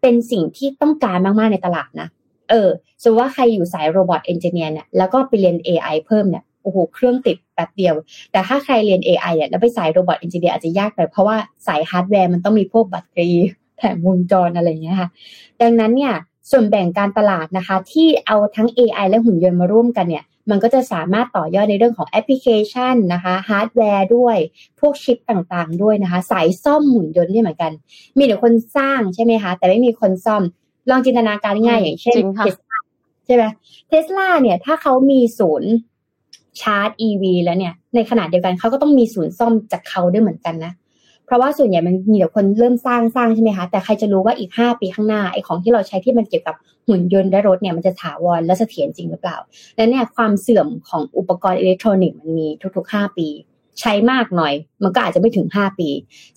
[0.02, 2.08] เป็นสิ่งที่ต้องการมากๆในตลาดนะ
[2.50, 2.68] เออ
[3.02, 7.94] สมมติว่าใครอยู่สาย robot engineer เนี่ยแล้วก็ไปเรียน AI เพิ่มเนี่ยโอ้โหเครื่องติดแป๊บเดียว
[8.32, 11.36] แต่ถ้าใครเรียน AI อะแล้วไปสาย robot engineer อาจจะยากหน่อยเพราะว่า
[11.66, 13.42] สายฮาร์ดแวร์มันต้องมีพวกแบตเตอรี่
[13.78, 15.08] แถมวงจรอะไรเงี้ยค่ะ
[15.62, 16.14] ดังนั้นเนี่ย
[16.50, 24.36] ส่วนแบ่งการตลาดนะคะ ที่เอาทั้ง AI และหุ่นยนต์มาร่วมกันเนี่ย มันก็จะสามารถต่อยอดในเรื่องของแอปพลิเคชันนะคะฮาร์ดแวร์ด้วย
[24.80, 27.72] พวกชิปต่างๆ ด้วยนะคะ สายซ่อมหุ่นยนต์นี่เหมือนกัน
[28.18, 30.42] มีแต่คนสร้างใช่ไหมคะ แต่ไม่มีคนซ่อม
[30.90, 32.78] ลองจินตนาการง่ายอย่างเช่นจริงค่ะเทสลา
[33.26, 33.44] ใช่ไหม
[33.88, 35.70] เทสลาเนี่ยถ้าเขามีศูนย์
[36.60, 40.72] ชาร์จ EV แล้วเนี่ย ในขณะเดียวกันเขาก็ต้องมีศูนย์ซ่อมจากเขาด้วยเหมือนกันนะ
[41.26, 49.36] เพราะว่าส่วนใหญ่มันมีแต่คนเริ่มสร้างสร้างใช่ไหมคะ แต่ใครจะรู้ว่าอีกห้าปีข้างหน้าไอ้ของที่เราใช้ที่มันเกี่ยวกับหุ่นยนต์และรถเนี่ยมันจะถาวรและเสถียรจริงหรือเปล่า
[49.76, 53.28] และเนี่ยความเสื่อมของอุปกรณ์อิเล็กทรอนิกส์มันมีทุกๆห้าปี
[53.80, 55.88] ใช้มากหน่อย มันก็อาจจะไม่ถึงห้าปี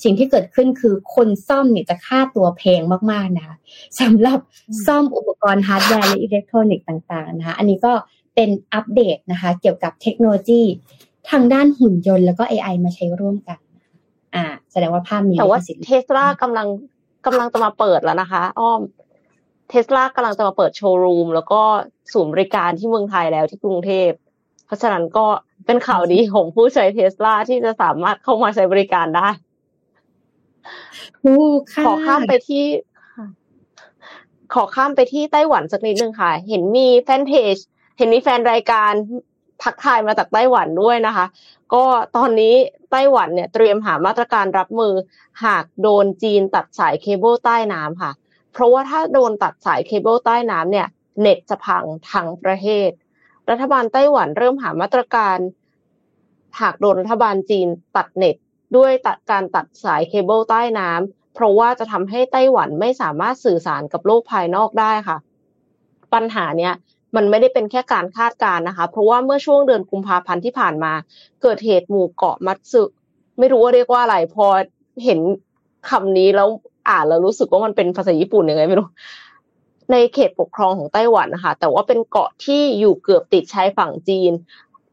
[0.03, 3.55] สิ่งที่เกิดขึ้นคือคนซ่อมเนี่ยจะค่าตัวแพงมากๆนะคะ
[3.99, 4.39] สำหรับ
[4.85, 7.93] ซ่อมอุปกรณ์ฮาร์ดแวร์และอิเล็กทรอนิกส์ต่างๆนะคะอันนี้ก็
[8.35, 10.63] เป็นอัปเดตนะคะ เกี่ยวกับเทคโนโลยี
[11.29, 13.59] ทางด้านหุ่นยนต์แล้วก็ AI มาใช้ร่วมกัน
[14.35, 16.67] อ่า แสดงว่าภาพมีแต่ว่าลิขสิทธิ์เทสลากำลัง
[17.25, 18.81] กำลังจะมาเปิดแล้วนะคะ อ้อม
[19.69, 21.61] เทสลากำลังจะมาเปิดโชว์รูมแล้วก็
[22.13, 24.09] ศูนย์บริการที่เมืองไทยแล้วที่กรุงเทพ
[24.67, 25.25] เพราะฉะนั้นก็
[25.65, 29.29] เป็นข่าวดีของผู้ใช้เทสลาที่จะสามารถเข้ามาใช้บริการได้
[31.23, 32.65] ถูกค่ะขอข้ามไปที่
[34.53, 37.55] ขอข้ามไปที่ไต้หวันสักนิดนึงค่ะ เห็นมีแฟนเพจ
[37.97, 38.91] เห็นมีแฟนรายการ
[39.63, 41.25] ทักทายมาจากไต้หวันด้วยนะคะ
[41.73, 41.83] ก็
[42.15, 42.55] ตอนนี้
[42.91, 44.93] ไต้หวันเนี่ยเตรียมหามาตรการรับมือ
[45.45, 48.11] หากโดนจีนตัดสายเคเบิลใต้น้ำค่ะ
[48.53, 50.87] เพราะว่าถ้าโดนตัดสายเคเบิลใต้น้ำเนี่ย
[51.21, 52.89] เน็ตจะพังทั้งประเทศ
[53.49, 55.37] รัฐบาลไต้หวันเริ่มหามาตรการ
[56.61, 58.35] หากโดนรัฐบาลจีนตัดเน็ต
[58.77, 65.17] ด้วยตัดการตัดสายเคเบิลใต้น้ำเพราะว่าจะทำให้ไต้หวันไม่สามารถสื่อสารกับโลกภายนอกได้ค่ะ
[66.13, 66.73] ปัญหาเนี้ย
[67.15, 70.93] มันไม่ได้เป็นแค่การคาดการณ์นะคะ เพราะว่าเมื่อช่วงเดือนกุมภาพันธ์ที่ผ่านมา
[71.41, 72.83] เกิดเหตุหมู่เกาะมัตสึ
[73.39, 74.45] ไม่รู้ว่าเรียกว่าอะไรพอ
[75.05, 75.19] เห็น
[75.89, 76.47] คำนี้แล้ว
[76.89, 78.87] อ่านแล้วรู้สึกว่ามันเป็นภาษาญี่ปุ่นยังไงไม่รู้
[79.91, 84.31] ในเขตปกครองของไต้หวันนะคะแต่ว่าเป็นเกาะที่อยู่เกือบติดชายฝั่งจีน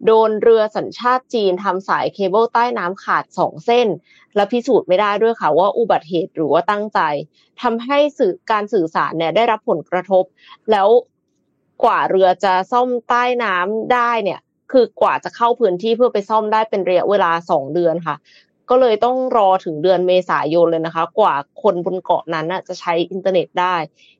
[0.06, 3.88] โดนเรือสัญชาติจีนทำสายเคเบิลใต้น้ำขาดสองเส้น
[4.36, 7.00] และพิสูจน์ไม่ได้ด้วยค่ะว่าอุบัติเหตุหรือว่าตั้งใจ
[7.62, 10.24] ทำให้สื่อการสื่อสารเนี่ยได้รับผลกระทบ
[10.70, 10.88] แล้ว
[11.84, 14.40] กว่าเรือจะซ่อมใต้น้ำได้เนี่ย
[14.72, 18.16] คือกว่าจะเข้าพื้นที่เพื่อไปซ่อมได้เป็นระยะเวลาสองเดือนค่ะ
[18.70, 23.76] ก็เลยต้องรอถึงเดือนเมษายนเลยนะคะ กว่าคนบนเกาะนั้นะจะใช้อินเทอร์เน็ตได้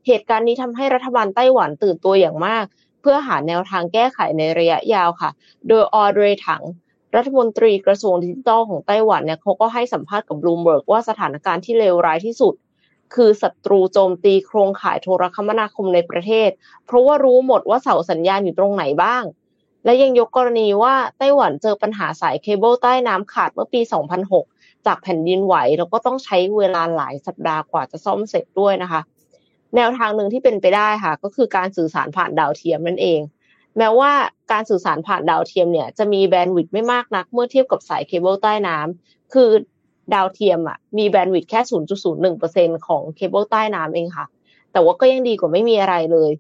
[0.06, 2.64] เหตุการณ์นี้ทำให้รัฐบาลไต้หวันตื่นตัวอย่างมาก
[3.00, 5.30] เพื่อหาแนวทางแก้ไขในระยะยาวค่ะ
[5.68, 6.62] โดยออเดรย์ ถัง
[7.16, 12.54] รัฐมนตรีกระทรวงดิจิทัลของไต้หวันเนี่ยเขาก็ให้สัมภาษณ์กับบลูมเบิร์กว่าสถานการณ์ที่เลวร้ายที่สุด
[13.14, 16.50] คือศัตรูโจมตีโครงข่ายโทรคมนาคมในประเทศ
[16.86, 19.22] เพราะว่ารู้หมดว่าเสาสัญญาณอยู่ตรงไหนบ้าง
[19.84, 23.80] และยังยกกรณีว่าไต้หวันเจอปัญหาสายเคเบิลใต้น้ำขาดเมื่อปี
[24.32, 29.00] 2006 จากแผ่นดินไหว แล้วก็ต้องใช้เวลาหลายสัปดาห์กว่าจะซ่อมเสร็จด้วยนะคะ
[29.76, 33.20] แนวทางหนึ่งที่เป็นไปได้ค่ะ ก็คือการสื่อสารผ่านดาวเทียมนั่นเอง
[33.78, 34.12] แม้ว่า
[34.52, 39.50] การสื่อสารผ่านดาวเทียมเนี่ยจะมี bandwidth ไม่มากนัก เมื่อเทียบกับสายเคเบิลใต้น้ำคือ
[40.14, 41.60] ดาวเทียมอะมี bandwidth แค่
[42.24, 44.26] 0.01%ของเคเบิลใต้น้ำเองค่ะ
[44.72, 46.30] แต่ว่าก็ยังดีกว่าไม่มีอะไรเลย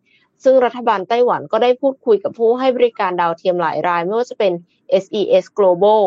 [0.42, 4.52] ซึ่งรัฐบาลไต้หวันก็ได้พูดคุยกับผู้ให้บริการดาวเทียมหลายราย ไม่ว่าจะเป็น
[5.02, 6.02] SES Global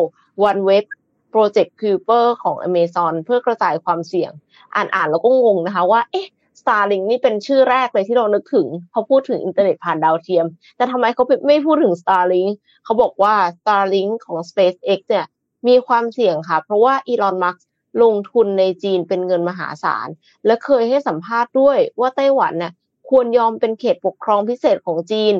[0.48, 0.84] OneWeb
[1.32, 4.32] Project Kuiper ของ Amazon เพื่อกระจายความเสี่ยง
[4.74, 6.28] อ่านอ่านแล้วก็งงนะคะว่า เอ๊ะ
[6.60, 12.50] Starlink นี่เป็นชื่อแรกเลยที่เรานึกถึงเขาพูดถึงอินเทอร์เน็ตผ่านดาวเทียม แต่ทำไมเขาไม่พูดถึง Starlink
[12.84, 15.26] เขาบอกว่า Starlink ของ SpaceX เนี่ย
[15.68, 17.56] มีความเสี่ยงค่ะ เพราะว่าอีลอนมัสก์
[18.02, 20.08] ลงทุนในจีนเป็นเงินมหาศาล
[20.46, 22.72] และเคยให้สัมภาษณ์ด้วยว่าไต้หวันเนี่ย
[23.10, 25.34] ควรยอมเป็นเขตปกครองพิเศษของจีน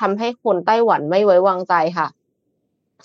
[0.00, 2.06] ทำให้คนไต้หวันไม่ไว้วางใจค่ะ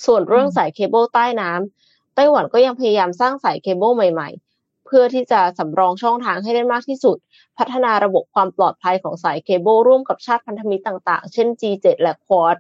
[0.06, 7.18] ส่วนเรื่องสายเคเบิลใต้น้ำไต้หวันก็ยังพยายามสร้างสายเคเบิลใหม่ ๆ เพื่อที่จะสำรองช่องทางให้ได้มากที่สุด
[7.58, 12.58] พัฒนาระบบความปลอดภัยของสายเคเบิลร่วมกับชาติพันธมิตรต่างๆ เช่น G7 และ Quad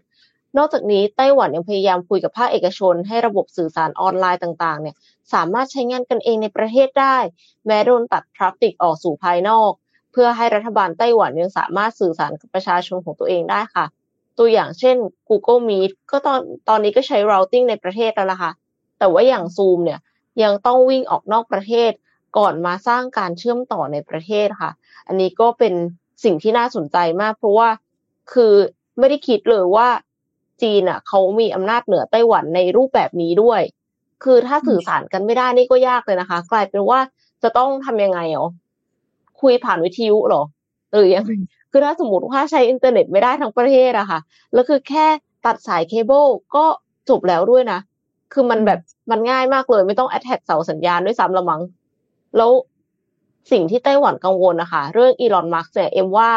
[0.57, 4.95] นอกจากนี้ไต้หวันยังพยายามคุยกับภาคเอกชน ให้ระบบสื่อสารออนไลน์ต่างๆ เนี่ย
[5.33, 7.17] สามารถใช้งานกันเองในประเทศได้
[7.65, 9.71] แม้โดนตัด traffic ออกสู่ภายนอก
[10.21, 13.85] เพื่อให้รัฐบาลไต้หวันยังสามารถสื่อสารกับประชาชนของตัวเองได้ค่ะ
[14.37, 14.95] ตัวอย่างเช่น
[15.29, 18.51] Google Meet ก็ตอนตอนนี้ก็ใช้ routing ในประเทศแล้วล่ะค่ะ
[18.99, 19.99] แต่ว่าอย่าง Zoom เนี่ย
[20.43, 21.91] ยังต้องวิ่งออกนอกประเทศ
[22.37, 24.71] ก่อนมาสร้างการเชื่อมต่อในประเทศค่ะ
[25.07, 25.73] อันนี้ก็เป็น
[26.23, 27.69] สิ่งที่น่าสนใจมาก เพราะว่า
[28.33, 28.53] คือ
[28.99, 29.87] ไม่ได้คิดเลยว่า
[30.61, 33.61] จีนอะเขามีอำนาจเหนือไต้หวันในรูปแบบนี้ด้วย
[34.23, 36.99] คือถ้าสื่อสารกันไม่ได้นี่ก็ยากเลยนะคะ กลายเป็นว่า
[37.43, 38.47] จะต้องทำยังไงอ๋อ
[39.41, 40.43] คุยผ่านวิทยุเหรอ
[40.91, 41.31] หรือยังไง
[41.71, 44.19] คือถ้าสมมติว่าใช้อินเทอร์เน็ตไม่ได้ทั้งประเทศอะค่ะ
[44.53, 45.05] แล้วคือแค่
[45.45, 46.25] ตัดสายเคเบิล
[46.55, 46.65] ก็
[47.09, 47.79] จบแล้วด้วยนะ
[48.33, 48.79] คือมันแบบ
[49.11, 51.61] มันง่ายมากเลย ไม่ต้อง attack เสาสัญญาณด้วยซ้ำละมั้ง
[52.37, 52.51] แล้ว
[53.51, 56.29] สิ่งที่ไต้หวันกังวลนะคะ เรื่องอีลอนมัสก์เนี่ยเอ็มว่า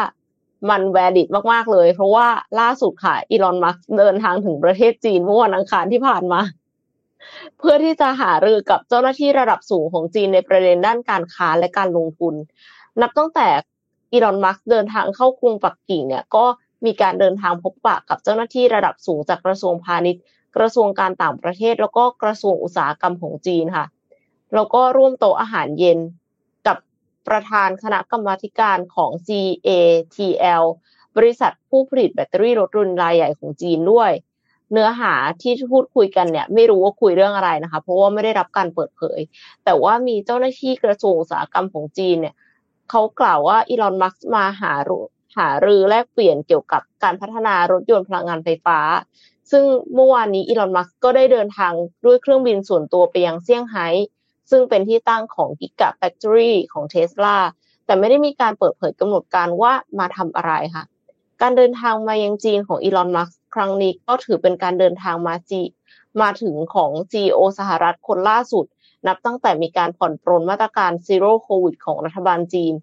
[0.69, 2.27] มันแวดิตมากๆเลย เพราะว่า
[2.59, 6.41] ล่าสุดค่ะอีลอนมัสก์เดินทางถึงประเทศจีนเมื่อวันอังคารที่ผ่านมา
[7.57, 12.33] เพื่อที่จะหารือกับเจ้าหน้าที่ระดับสูงของจีนในประเด็นด้านการค้าและการลงทุน
[13.01, 13.47] นับตั้งแต่
[14.11, 16.45] อีลอนมัสก์เดินทางเข้ากรุงปักกิ่งเนี่ยก็
[16.85, 20.21] มีการเดินทางพบปะกับเจ้าหน้าที่ระดับสูงจากกระทรวงพาณิชย์
[20.57, 23.85] กระทรวงการต่างประเทศ แล้วก็กระทรวงอุตสาหกรรมของจีนค่ะ
[24.55, 25.99] แล้วก็ร่วมโต๊ะอาหารเย็น
[26.67, 26.77] กับ
[27.27, 30.63] ประธานคณะกรรมาการของ CATL
[31.17, 34.11] บริษัทผู้ผลิตแบตเตอรี่รถรุ่นรายใหญ่ของจีนด้วย
[34.71, 39.19] เนื้อหาที่พูดคุยกันเนี่ย ไม่รู้ว่าคุยเรื่องอะไรนะคะ เพราะว่าไม่ได้รับการเปิดเผย
[39.65, 42.35] แต่ว่ามีเจ้าหน้าที่กระทรวงอุตสาหกรรมของจีนเนี่ย
[42.89, 44.73] เขากล่าวว่าอีลอนมัสก์มาหา
[45.37, 48.79] หารือแลกเปลี่ยนเกี่ยวกับการพัฒนารถยนต์พลังงานไฟฟ้า
[49.51, 51.73] ซึ่งเมื่อวานนี้อีลอนมัสก์ก็ได้เดินทาง
[52.05, 53.87] ด้วยเครื่องบินส่วนตัวไปยังเซี่ยงไฮ้
[54.51, 57.37] ซึ่งเป็นที่ตั้งของ Giga Factory ของเท s l a
[57.85, 60.83] แต่ไม่ได้มีการเปิดเผยกำหนดการว่ามาทำอะไรค่ะ
[61.41, 65.61] การเดินทางมายังจีนของอีลอนมัสก์ครั้งนี้ก็ถือเป็นการเดินทางมาจี
[66.21, 68.65] มาถึงของ CEO สหรัฐคนล่าสุด
[69.07, 72.73] นับตั้งแต่มีการผ่อนปรนมาตรการ Zero Covid ของรัฐบาลจีน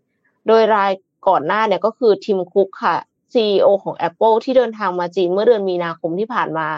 [0.47, 0.91] โดยราย
[1.29, 2.97] ก่อนหน้าเนี่ยก็คือทิมคุกค่ะ
[3.33, 6.69] CEO ของ Apple ที่เดินทางมาจีนเมื่อเดือนมีนาคมที่ผ่านมา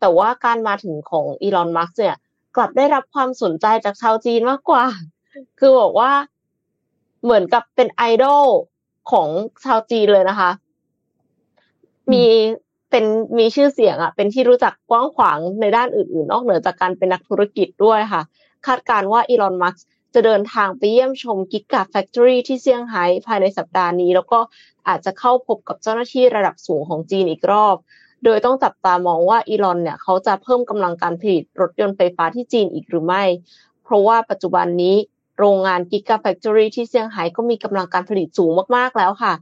[0.00, 2.16] แต่ว่าการมาถึงของอีลอนมัสก์เนี่ย
[2.56, 4.84] กลับได้รับความสนใจจากชาวจีนมากกว่า
[5.58, 6.12] คือบอกว่า
[7.22, 8.44] เหมือนกับเป็นไอดอล
[9.10, 9.28] ของ
[9.64, 10.50] ชาวจีนเลยนะคะ
[12.12, 12.24] มี
[12.90, 13.04] เป็น
[13.38, 18.22] มีชื่อเสียงอะเป็นที่รู้จักกว้างขวางในด้านอื่นๆ นอกเหนือจากการเป็นนักธุรกิจด้วยค่ะ
[18.66, 24.40] คาดการณ์ว่าอีลอนมัสก์จะเดินทางไปเยี่ยมชม Giga Factory ที่เซี่ยงไฮ้ภายในสัปดาห์นี้ แล้วก็
[24.88, 27.76] อาจจะเข้าพบกับเจ้าหน้าที่ระดับสูงของจีนอีกรอบ
[28.24, 33.24] โดยต้องจับตามองว่าอีลอนเนี่ยเขาจะเพิ่มกำลังการผลิตรถยนต์ไฟฟ้าที่จีนอีกหรือไม่
[33.84, 34.96] เพราะว่าปัจจุบันนี้
[35.38, 39.32] โรงงาน Gigafactory ที่เซี่ยงไฮ้ก็มีกำลังการผลิตสูงมากๆแล้วค่ะ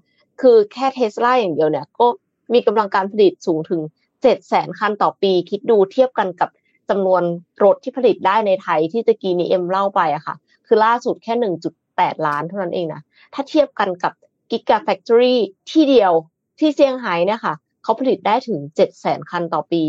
[0.40, 2.07] คือแค่เทสลาอย่างเดียวเนี่ยก็
[2.52, 3.81] มีกำลังการผลิตสูงถึง
[4.22, 6.50] เจ็ดแสนคันต่อปี คิดดูเทียบกันกับ
[6.90, 7.22] จำนวน
[7.64, 10.35] รถที่ผลิตได้ในไทยที่ตะกี้นี้เอ็มเล่าไปอะค่ะ
[10.66, 13.03] คือล่าสุดแค่หนึ่งจุดแปดล้านเท่านั้นเองนะ
[13.35, 14.12] ถ้าเทียบกันกับ
[14.51, 16.12] Gigafactory ที่เดียว
[16.59, 19.83] ที่เซี่ยงไฮ้เนี่ยค่ะเขาผลิตได้ถึงเจ็ดแสนคันต่อปี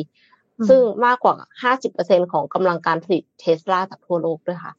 [0.70, 4.74] ซึ่งมากกว่าห้าสิบเปอร์เซ็นต์ของกำลังการผลิตเทสลาจากทั่วโลกด้วยค่ะ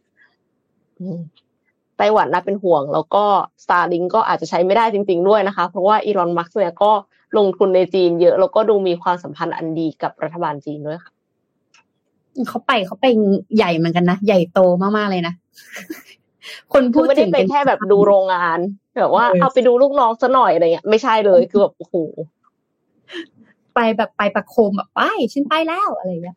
[1.96, 3.24] ไต้หวันน่าเป็นห่วง แล้วก็
[3.62, 6.92] Starlink ก็อาจจะใช้ไม่ได้จริง ๆ ด้วยนะคะ เพราะว่าอีลอนมัสก์เนี่ยก็
[7.38, 11.12] ลงทุนในจีนเยอะ แล้วก็ดูมีความสัมพันธ์อันดีกับรัฐบาลจีนด้วยค่ะ
[12.49, 13.07] เขาไปเขาไป
[13.57, 15.35] ใหญ่เหมือนกันนะ ใหญ่โตมากๆเลยนะ
[16.73, 18.59] คนพูดไม่ได้ไปแค่แบบดูโรงงาน
[18.99, 21.95] แบบว่าเอาไปดูลูกน้องซะหน่อยอะไรเงี้ยไม่ใช่เลยคือแบบโอ้โห
[23.75, 25.01] ไปแบบไปประโคมแบบไป
[25.33, 26.37] ฉันไปแล้วอะไรเงี้ย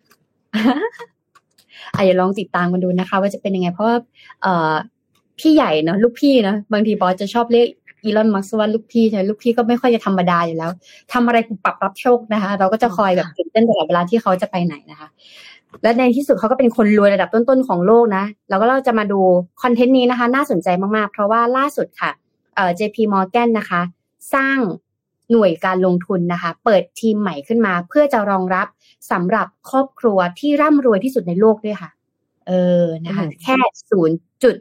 [1.96, 3.98] อาจจะลองติดตามกันดูนะคะ ว่าจะเป็นยังไง เพราะว่า
[4.42, 4.74] เอ่อ
[5.40, 7.68] พี่ใหญ่เนาะลูกพี่นะบางทีบอสจะชอบเรียก
[8.04, 10.72] อีลอนมัสก์ว่าลูกพี่ใช่ลูกพี่ก็ไม่ค่อยจะธรรมดาอยู่แล้ว
[11.14, 15.08] ทำอะไรปรับรับโชคนะคะ เราก็จะคอยแบบตื่นเต้นตลอดเวลาที่เขาจะไปไหนนะคะ
[15.84, 19.22] และในที่สุดเขาก็เป็นคนรวยระดับต้นๆของโลกนะแล้วก็เราจะมาดู
[19.62, 22.12] คอนเทนต์นี้นะคะ น่าสนใจมากๆ เพราะว่าล่าสุดค่ะ
[22.56, 23.82] เอ่อ JP Morgan นะคะ
[24.34, 24.60] สร้าง
[25.32, 28.68] หน่วยการลงทุนนะคะ เปิดทีมใหม่ขึ้นมา เพื่อจะรองรับ
[29.12, 31.90] สำหรับครอบครัวที่ร่ำรวยที่สุดในโลกด้วยค่ะ
[32.48, 33.58] เออนะคะแค่
[33.90, 34.56] ศูนย์จุด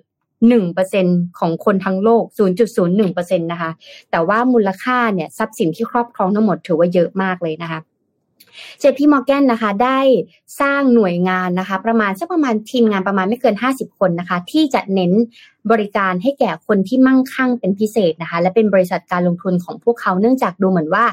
[0.49, 1.07] หนึ่งเปอร์เซ็น
[1.39, 3.71] ของคนทั้งโลกศูนย์จุดศูนย์หนึ่งเปอร์เซ็นตนะคะ
[4.11, 7.81] แต่ว่ามูลค่าเนี่ยทรัพย์สินที่ครอบครองทั้งหมดถือว่าเยอะมากเลยนะคะ
[8.81, 9.99] เจพีมอร์แกนนะคะได้
[10.61, 15.13] สร้างหน่วยงานนะคะประมาณสักประมาณทีมงานประมาณไม่เกิน 50 คนนะคะ ที่จะเน้น
[15.73, 21.05] บริการให้แก่คนที่มั่งคั่งเป็นพิเศษนะคะ และเป็นบริษัทการลงทุนของพวกเขาเนื่องจากดูเหมือนว่า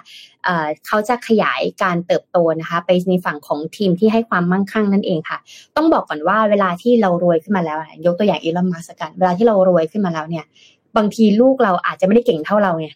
[0.88, 5.38] เขาจะขยายการเติบโตนะคะ ไปในฝั่งของทีมที่ให้ความมั่งคั่งนั่นเองค่ะ
[5.76, 10.46] ต้องบอกก่อนว่าเวลาที่เรารวยขึ้นมาแล้ว ยกตัวอย่างอีลอนมัสก์กันเวลาที่เรารวยขึ้นมาแล้วเนี่ย
[10.98, 12.96] บางทีลูกเราอาจจะไม่ได้เก่งเท่าเราเนี่ย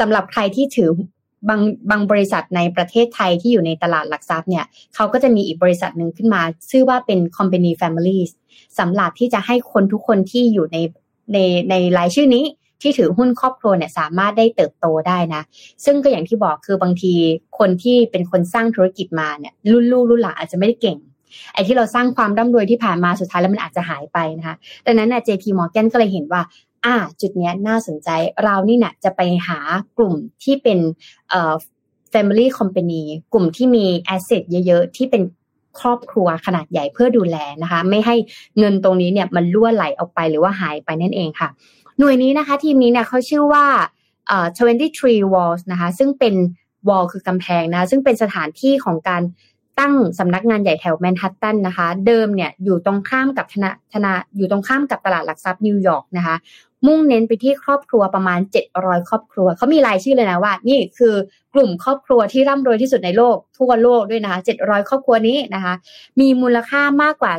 [0.00, 0.90] สำหรับใครที่ถือ
[1.48, 8.30] บางบางบริษัทในประเทศไทยที่อยู่ในตลาดหลักทรัพย์เนี่ยเขาก็จะมีอีกบริษัทหนึ่งขึ้นมา ชื่อว่าเป็น company families
[8.78, 10.76] สำหรับที่จะให้คนทุกคนที่อยู่ใน
[11.32, 11.38] ใน
[11.70, 12.44] ในรายชื่อนี้
[12.82, 15.42] ที่ถือหุ้นครอบครัวเนี่ยสามารถได้เติบโตได้นะ
[15.84, 17.12] ซึ่งก็อย่างที่บอกคือบางที
[17.58, 20.98] คนที่เป็นคนสร้างธุรกิจมาเนี่ยรุ่นลูกรุ่นหลานอาจจะไม่ได้เก่ง
[21.52, 24.56] ไอ้ที่เราสร้างความร่ำรวยที่ผ่านมาสุดท้ายแล้วมันอาจจะหายไปนะคะ
[24.86, 26.42] ดังนั้นเนี่ย JP Morgan ก็เลยเห็นว่า
[26.86, 28.08] อ่าจุดนี้น่าสนใจ
[28.42, 29.58] เรานี่นะจะไปหา
[29.98, 30.78] กลุ่มที่เป็น
[31.30, 31.54] เอ่อ
[32.12, 35.22] family company กลุ่มที่มี asset เยอะๆ ที่เป็น
[35.80, 38.16] ครอบครัวขนาดใหญ่เพื่อดูแลนะคะ ไม่ให้
[38.58, 41.48] เงินตรงนี้เนี่ยมันล่วไหลออกไปหรือว่าหายไปนั่นเองค่ะ
[41.98, 43.66] หน่วยนี้นะคะ ทีมนี้เนี่ยเขาชื่อว่า
[44.26, 44.46] เอ่อ
[44.94, 46.34] 23 walls นะคะ ซึ่งเป็น
[46.88, 49.22] Wall คือกำแพงนะ ซึ่งเป็นสถานที่ของการ
[49.78, 56.36] ตั้งสำนักงานใหญ่แถวแมนฮัตตันนะคะ เดิมเนี่ยอยู่ตรงข้ามกับธนาธนาอยู่ตรงข้ามกับตลาดหลักทรัพย์นิวยอร์กนะคะ
[56.86, 58.40] มุ่งเน้นไปที่ครอบครัวประมาณ
[58.74, 61.14] 700 ครอบครัว เขามีรายชื่อเลยนะว่า นี่คือ
[61.54, 65.74] กลุ่มครอบครัวที่ร่ำรวยที่สุดในโลก ทั่วโลกด้วยนะคะ700 ครอบครัวนี้นะคะ
[66.20, 67.34] มีมูลค่ามากกว่า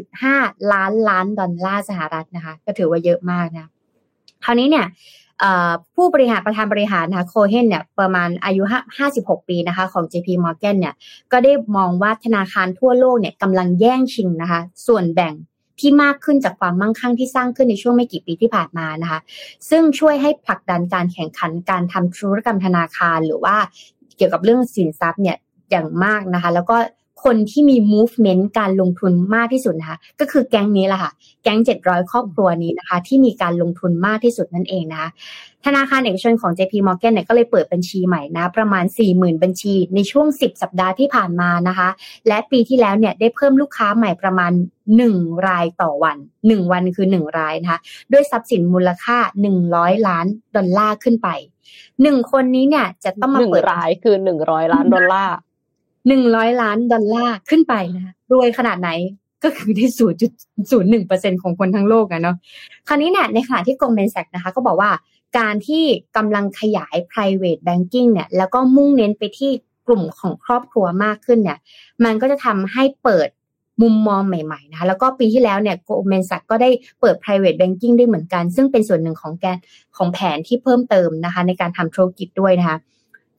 [0.00, 3.70] 4.5 ล้านล้านดอลลาร์สหรัฐนะคะ ก็ถือว่าเยอะมากนะ
[4.44, 4.86] คราวนี้เนี่ย
[5.94, 8.62] ผู้บริหารประธานบริหารนะคะโคเฮนเนี่ยประมาณอายุ
[9.06, 10.94] 56 ปีนะคะของ JP Morgan เนี่ย
[11.32, 15.34] ก็ได้มองว่าธนาคารทั่วโลกเนี่ยกำลังแย่งชิงนะคะ ส่วนแบ่ง
[15.80, 19.20] ที่มากขึ้นจากความมั่งคั่งที่สร้างขึ้นในช่วงไม่กี่ปีที่ผ่านมานะคะ
[19.70, 23.56] ซึ่งช่วยให้ผลักดันการแข่งขันการทำธุรกรรมธนาคารหรือว่า
[24.16, 25.36] เกี่ยวกับเรื่องสินทรัพย์เนี่ย
[25.70, 26.76] อย่างมากนะคะ แล้วก็
[27.24, 35.10] คนที่มี movement การลงทุนมากที่สุดนะคะ ก็คือแก๊งนี้แหละค่ะ แก๊ง 700 ครอบครัวนี้นะคะ ที่มีการลงทุนมากที่สุดนั่นเองนะคะ
[35.66, 41.88] ธนาคารเอกชนของ JP Morgan เนี่ยก็เลยเปิดบัญชีใหม่นะ ประมาณ 40,000 บัญชีในช่วง 10 สัปดาห์ที่ผ่านมานะคะ
[42.28, 44.52] และปีที่แล้วเนี่ยได้เพิ่มลูกค้าใหม่ประมาณ
[44.98, 47.80] 1 รายต่อวัน 1 วันคือ 1 รายนะคะ
[48.12, 49.18] ด้วยทรัพย์สินมูลค่า
[49.62, 51.28] 100 ล้านดอลลาร์ขึ้นไป
[51.80, 55.36] 1 คนนี้เนี่ยจะต้องมาเปิดรายคือ 100 ล้านดอลลาร์
[56.08, 58.90] หนึ่งร้อยล้านดอลลาร์ขึ้นไปนะรวยขนาดไหน
[59.44, 60.32] ก็คือที่ศูนย์จุด
[60.70, 62.36] ศูนย์หนึ่งเปอร์เซ็นของคนทั้งโลกอะเนาะ
[62.88, 64.90] คราวนี้เนี่ยในขณะที่กรมเบนแซกนะคะ ก็บอกว่า
[65.38, 65.84] การที่
[66.16, 69.50] กำลังขยาย private banking เนี่ย แล้วก็มุ่งเน้นไปที่
[69.86, 71.58] กลุ่มของครอบครัวมากขึ้นเนี่ย
[72.04, 73.28] มันก็จะทำให้เปิด
[73.82, 79.56] มุมมองใหม่ๆนะคะแล้วก็ปีที่แล้วเนี่ยโกลเมนสักก็ได้เปิด private banking ได้เหมือนกัน ซึ่งเป็นส่วนหนึ่งของแกน
[79.96, 82.78] ของแผนที่เพิ่มเติมนะคะ ในการทำธุรกิจด้วยนะคะ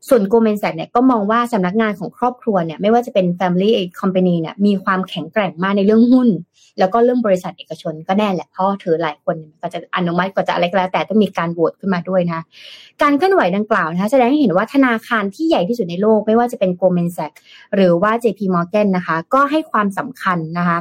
[0.09, 6.29] ส่วนโกลเมนแซกเนี่ยก็มองว่าสำนักงานของครอบครัวเนี่ยไม่ว่าจะเป็น Family Company เนี่ยมีความแข็งแกร่งมากในเรื่องหุ้น
[6.79, 12.41] แล้วก็เรื่องบริษัทเอกชนก็แน่แหละเพราะถือหลายคนก็จะอนุมัติก็จะอะไรก็แล้ว แต่ต้องมีการโหวตขึ้นมาด้วยนะ
[13.01, 17.31] การเคลื่อนไหวดังกล่าวนะคะแสดงให้เห็นว่าธนาคารที่ใหญ่ที่สุดในโลก ไม่ว่าจะเป็นโกลเมนแซก
[17.75, 20.77] หรือว่า JP Morgan นะคะ ก็ให้ความสำคัญนะคะ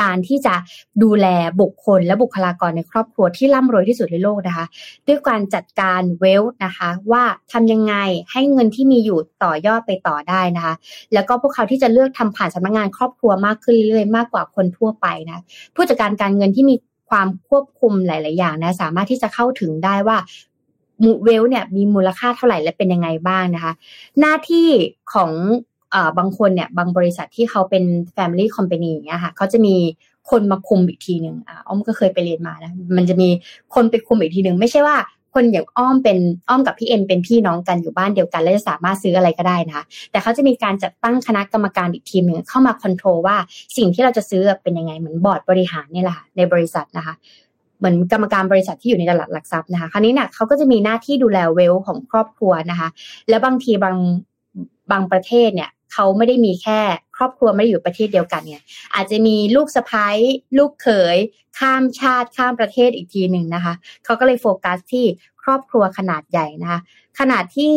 [0.00, 0.54] การที่จะ
[1.02, 1.26] ดูแล
[1.60, 4.66] บุคคลและบุคลากรในครอบครัวที่ร่ำรวยที่สุดในโลกนะคะ
[5.06, 7.94] ด้วยการจัดการเวลนะคะ ว่าทำยังไง
[8.32, 10.74] ให้เงินที่มีอยู่ต่อยอดไปต่อได้นะคะ
[11.12, 15.42] แล้วก็พวกเขาที่จะเลือกทำผ่านสำนักงงานครอบครัวมากขึ้นเรื่อยๆมากกว่าคนทั่วไปนะ
[15.74, 16.76] ผู้จัดการการเงินที่มี
[17.10, 20.18] ความควบคุมหลาย ๆ อย่างนะสามารถที่จะเข้าถึงได้ว่า
[21.24, 23.72] เวลเนี่ยมีมูลค่าเท่าไหร่และเป็นยังไงบ้างนะคะ
[24.20, 24.68] หน้าที่
[25.12, 25.32] ของ
[26.18, 27.84] บางคนเนี่ยบางบริษัทที่เขาเป็น
[28.16, 29.74] Family Company อย่างเงี้ยค่ะเขาจะมี
[30.30, 33.28] คนมาคุมอีกทีหนึ่งอ่าอ้อมก็เคยไปเรียนมานะมันจะมี
[33.74, 34.96] คนไปคุมอีกทีหนึ่งไม่ใช่ว่า
[35.34, 43.36] คนอย่างอ้อมเป็นอ้อมกับพี่เอ็นเป็นพี่น้องกันอยู่บ้านเดียวกัน แล้วจะสามารถซื้ออะไรก็ได้นะคะแต่เขาจะมีการจัดตั้งคณะกรรมการอีกทีมหนึ่งเข้ามาคอนโทรลว่า
[43.76, 47.14] สิ่งที่เราจะซื้อเป็นยังไงเหมือนบอร์ดบริหารนี่แหละในบริษัทนะคะ
[47.78, 52.88] เหมือนกรรมการบริษัทที่อยู่ในตลาดหลักทรัพย์นะคะ คราวนี้เนี่ยเขาก็จะมีหน้าที่ดูแลเวลของครอบครัวนะคะ
[53.28, 53.96] แล้วบางทีบาง
[54.92, 56.80] บางประเทศเนี่ย เขาไม่ได้มีแค่
[57.16, 58.62] ครอบครัวไม่ได้อยู่ประเทศเดียวกันเนี่ย
[58.94, 60.16] อาจจะมีลูกสะพ้าย
[60.58, 61.16] ลูกเขย
[61.58, 63.74] ข้ามชาติข้ามประเทศอีกทีหนึ่งนะคะ
[64.04, 65.04] เขาก็เลยโฟกัสที่
[65.42, 66.80] ครอบครัวขนาดใหญ่นะคะ
[67.18, 67.72] ขนาดที่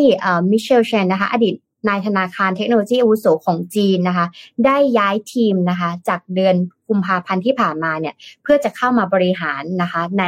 [0.51, 1.55] มิเชลเชนนะคะอดีต
[1.89, 4.25] นายธนาคารเทคโนโลยีอาวุโสของจีนนะคะ
[4.65, 6.55] ได้ย้ายทีมนะคะ จากเดือน
[6.87, 10.23] กุมภาพันธ์ที่ผ่านมาเนี่ย เพื่อจะเข้ามาบริหารนะคะใน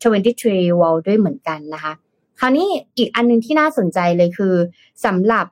[0.00, 1.92] 23 World ด้วยเหมือนกันนะคะ
[2.40, 4.54] คราวนี้อีกอันนึงที่น่าสนใจเลยคือ
[5.04, 5.46] สำหรับ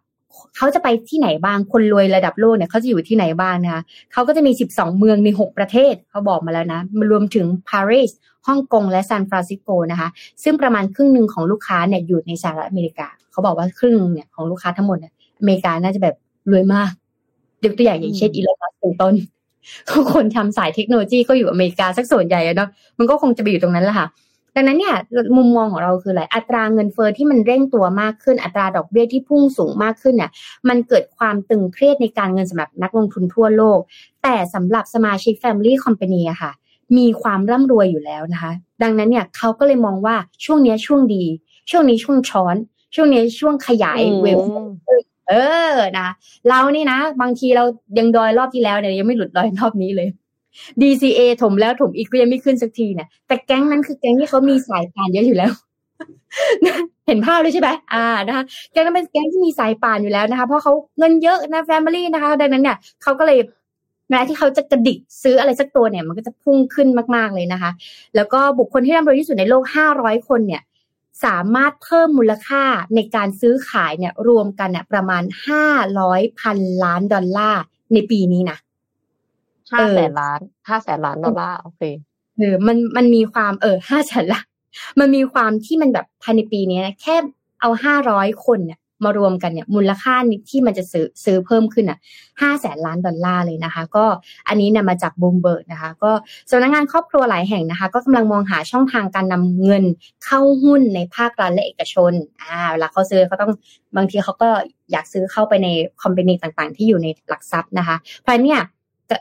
[0.56, 8.10] เขาจะไปที่ไหนบ้าง คนรวยระดับโลกเนี่ยเขาจะอยู่ที่ไหนบ้างนะคะเขาก็จะมี 12 เมืองใน 6 ประเทศเขาบอกมาแล้วนะรวมถึงปารีส
[8.46, 10.08] ฮ่องกงและซานฟรานซิสโกนะคะ
[10.42, 16.16] ซึ่งประมาณครึ่งหนึ่งของลูกค้าเนี่ยอยู่ในสหรัฐอเมริกา เขาบอกว่าครึ่งเนี่ยของลูกค้าทั้งหมดเนี่ยอเมริกาน่าจะแบบ
[16.50, 16.90] รวยมาก
[17.64, 19.14] ยกตัวอย่างอย่างเช่นอีลอนมัสก์เป็นต้น
[20.12, 24.06] คนทำสายเทคโนโลยีก็อยู่อเมริกาสักส่วนใหญ่เนาะมันก็คงจะไปอยู่ตรงนั้นแหละค่ะ
[24.54, 24.96] ดังนั้นเนี่ย
[25.36, 30.30] มุมมองของเราคืออะไรอัตราเงินเฟอ้อที่มันเร่งตัวมากขึ้น อัตราดอกเบี้ยที่พุ่งสูงมากขึ้นเนี่ย
[30.68, 33.78] มันเกิดความตึงเครียดในการเงินสำหรับนักลงทุนทั่วโลก
[34.22, 36.52] แต่สำหรับสมาชิก Family Company อะค่ะ
[36.96, 41.24] มีความร่ำรวยอยู่แล้วนะคะ ดังนั้นเนี่ยเขาก็เลยมองว่าช่วงนี้ช่วงดี
[41.70, 42.56] ช่วงนี้ช่วงช้อน
[42.94, 44.38] ช่วงนี้ช่วงขยายเวล
[45.28, 45.32] เอ
[45.72, 46.08] อนะ
[46.48, 47.64] เรานี่นะ บางทีเรา
[47.98, 50.08] ยังดอยรอบที่แล้วเนี่ยยังไม่หลุดดอยรอบนี้เลย
[50.80, 55.52] DCA ถมแล้วถมอีกก็ยังไม่ขึ้นสักทีเนี่ยแต่แก๊งนั้นคือแก๊งที่เขามีสายป่านเยอะอยู่แล้ว
[57.06, 63.38] เห็นภาพเลยใช่ไหมอ่านะคะแก๊งนั้นเป็นแก๊งที่มีสายป่านอยู่แล้วนะคะ เพราะเขาเงินเยอะนะแฟมิลี่นะคะ ดังนั้นเนี่ยเขาก็เลย
[64.10, 67.70] แม้ที่เขาจะกระดิกซื้ออะไรสักตัวเนี่ย มันก็จะพุ่งขึ้นมากๆเลยนะคะ
[68.16, 70.62] แล้วก็บุคคลที่ร่ำรวยที่สุดในโลกห้าร้อยคนเนี่ย
[71.24, 72.62] สามารถเพิ่มมูลค่า
[72.94, 75.66] ในการซื้อขายเนี่ย รวมกันเนี่ยประมาณห้า
[76.00, 78.58] ร้อยพันล้านดอลลาร์ในปีนี้นะ
[79.72, 81.82] ห้าแสนล้านห้าแสนล้านดอลลาร์โอเค
[82.38, 84.46] เออมันมันมีความเออห้าแสนล้าน
[85.00, 87.16] มันมีความที่มันแบบภายในปีนี้นะแค่
[87.60, 90.14] เอาห้าร้อยคนเนี่ยมารวมกันเนี่ยมูลค่า
[90.50, 91.98] ที่มันจะซื้อซื้อเพิ่มขึ้นอะ
[92.40, 94.04] ห้าแสนล้านดอลลาร์เลยนะคะ ก็
[94.48, 96.12] อันนี้นะมาจากบูมเบิร์กนะคะ ก็
[96.50, 99.84] สำนักงานครอบครัวหลายแห่งนะคะ ก็กำลังมองหาช่องทางการนำเงิน
[100.24, 103.52] เข้าหุ้นในภาครัฐและเอกชนอ่าเวลาเขาซื้อเขาต้อง
[103.96, 104.48] บางทีเขาก็
[104.92, 105.68] อยากซื้อเข้าไปใน
[106.02, 108.60] คอมพานีต่างๆ ที่อยู่ในหลักทรัพย์นะคะเพราะเนี่ย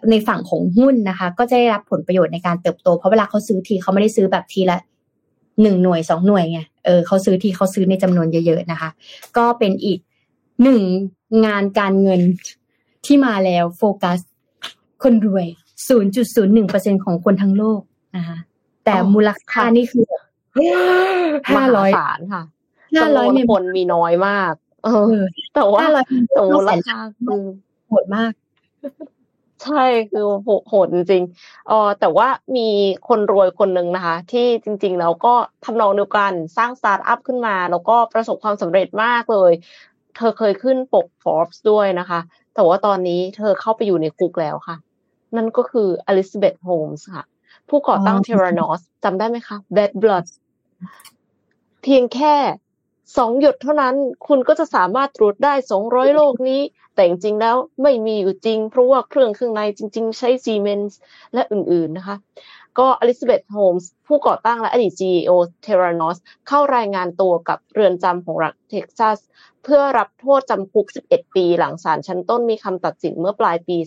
[0.10, 4.80] ในฝั่งของหุ้นนะคะ ก็จะได้รับผลประโยชน์ในการเติบโต เพราะเวลาเขาซื้อทีเขาไม่ได้ซื้อแบบทีละ
[5.62, 8.90] หนึ่งหน่วยสองหน่วยไงเออเขาซื้อทีเขาซื้อในจำนวนเยอะๆนะคะ
[9.38, 10.00] ก็เป็นอีก
[10.64, 10.82] หนึ่ง
[11.46, 12.22] งานการเงิน
[13.06, 14.20] ที่มาแล้วโฟกัส
[15.04, 15.46] คนรวย
[16.26, 17.82] 0.01%ของคนทั้งโลก
[18.18, 18.38] นะคะ
[18.86, 20.06] แต่มูลค่านี่คือ
[21.56, 22.44] ห้าร้อยานค่ะ
[22.98, 24.54] ห้าร้อยคนมีน้อยมาก
[24.86, 25.16] เออ
[25.56, 25.86] แต่ว่า
[26.34, 26.98] แต่มูลค่า
[27.28, 27.44] คือ
[27.88, 28.32] โหดมาก
[29.64, 30.26] ใช่คือ
[30.68, 32.70] โหดจริงๆอ๋อแต่ว่ามี
[33.08, 35.34] คนรวยคนหนึ่งนะคะ ที่จริงๆแล้วก็
[35.66, 39.52] ทำนองเดียวกันสร้างสตาร์ทอัพขึ้นมา แล้วก็ประสบความสำเร็จมากเลย
[40.18, 42.20] เธอเคยขึ้นปก Forbes ด้วยนะคะ
[42.56, 44.76] แต่ว่าตอนนี้เธอเข้าไปอยู่ในคุกแล้วค่ะ
[45.36, 47.26] นั่นก็คืออลิซาเบธโฮมส์ค่ะ
[47.70, 50.26] ผู้ก่อตั้ง Theranos จำได้ไหมคะ Bad Blood
[51.84, 52.36] เพียงแค่
[53.18, 53.96] สองหยดเท่านั้น
[54.28, 56.62] คุณก็จะสามารถตรวจได้สองร้อยโรคนี้
[56.96, 61.00] แต่จริงๆแล้วไม่มีอยู่จริง เพราะว่าเครื่องเครื่องในจริง ๆ ใช้ Siemens
[61.34, 62.18] และอื่นๆนะคะ
[62.80, 66.18] ก็อลิซาเบธโฮมส์ผู้ก่อตั้งและอดีต CEO Theranos
[66.48, 69.20] เข้ารายงานตัวกับเรือนจำของรัฐเท็กซัส
[69.64, 73.78] เพื่อรับโทษจำคุก 11 ปีหลังศาลชั้นต้นมีคำตัดสินเมื่อปลายปี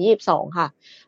[0.00, 0.66] 2022 ค่ะ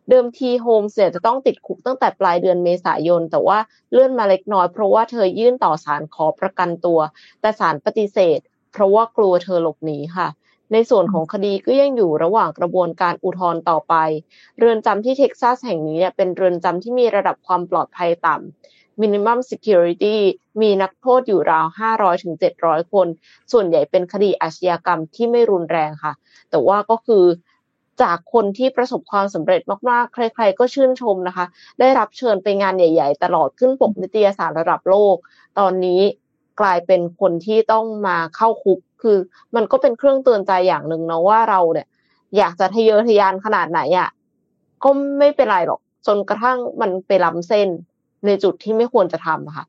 [0.09, 3.59] เดิมทีโฮมส์เนี่ยจะต้องติดคุกตั้งแต่ปลายเดือนเมษายน แต่ว่า
[3.92, 7.00] เลื่อนมาเล็กน้อยเพราะว่าเธอยื่นต่อศาลขอประกันตัว
[7.40, 8.38] แต่ศาลปฏิเสธ
[8.72, 10.28] เพราะว่ากลัวเธอหลบหนีค่ะ
[10.72, 13.94] ในส่วนของคดีก็ยังอยู่ระหว่างกระบวนการอุทธรณ์ต่อไป
[14.59, 20.16] เรือนจำที่เท็กซัสแห่งนี้เนี่ยเป็นเรือนจำที่มีระดับความปลอดภัยต่ำ minimum security
[20.61, 23.06] มีนักโทษอยู่ราว 500ถึง700 คน
[23.52, 26.12] ส่วนใหญ่เป็นคดีอาชญากรรมที่ไม่รุนแรงค่ะ
[26.50, 27.24] แต่ว่าก็คือ
[28.02, 31.46] จากคนที่ประสบความสำเร็จมากๆ ใคร ๆ ก็ชื่นชมนะคะ
[31.80, 35.16] ได้รับเชิญไปงานใหญ่ ๆ ตลอดขึ้นปกนิตยสารระดับโลก
[35.58, 36.00] ตอนนี้
[36.61, 39.18] กลายเป็นคนที่ต้องมาเข้าคุก คือ
[39.54, 41.87] มันก็เป็นเครื่องเตือนใจอย่างหนึ่งนะว่าเราเนี่ย
[42.37, 44.08] อยากจะทะเยอทะยานขนาดไหนอะ่ะ
[44.82, 47.68] ก็ไม่เป็นไรหรอก จนกระทั่งมันไปล้ำเส้น
[48.26, 49.66] ในจุดที่ไม่ควรจะทำค่ะ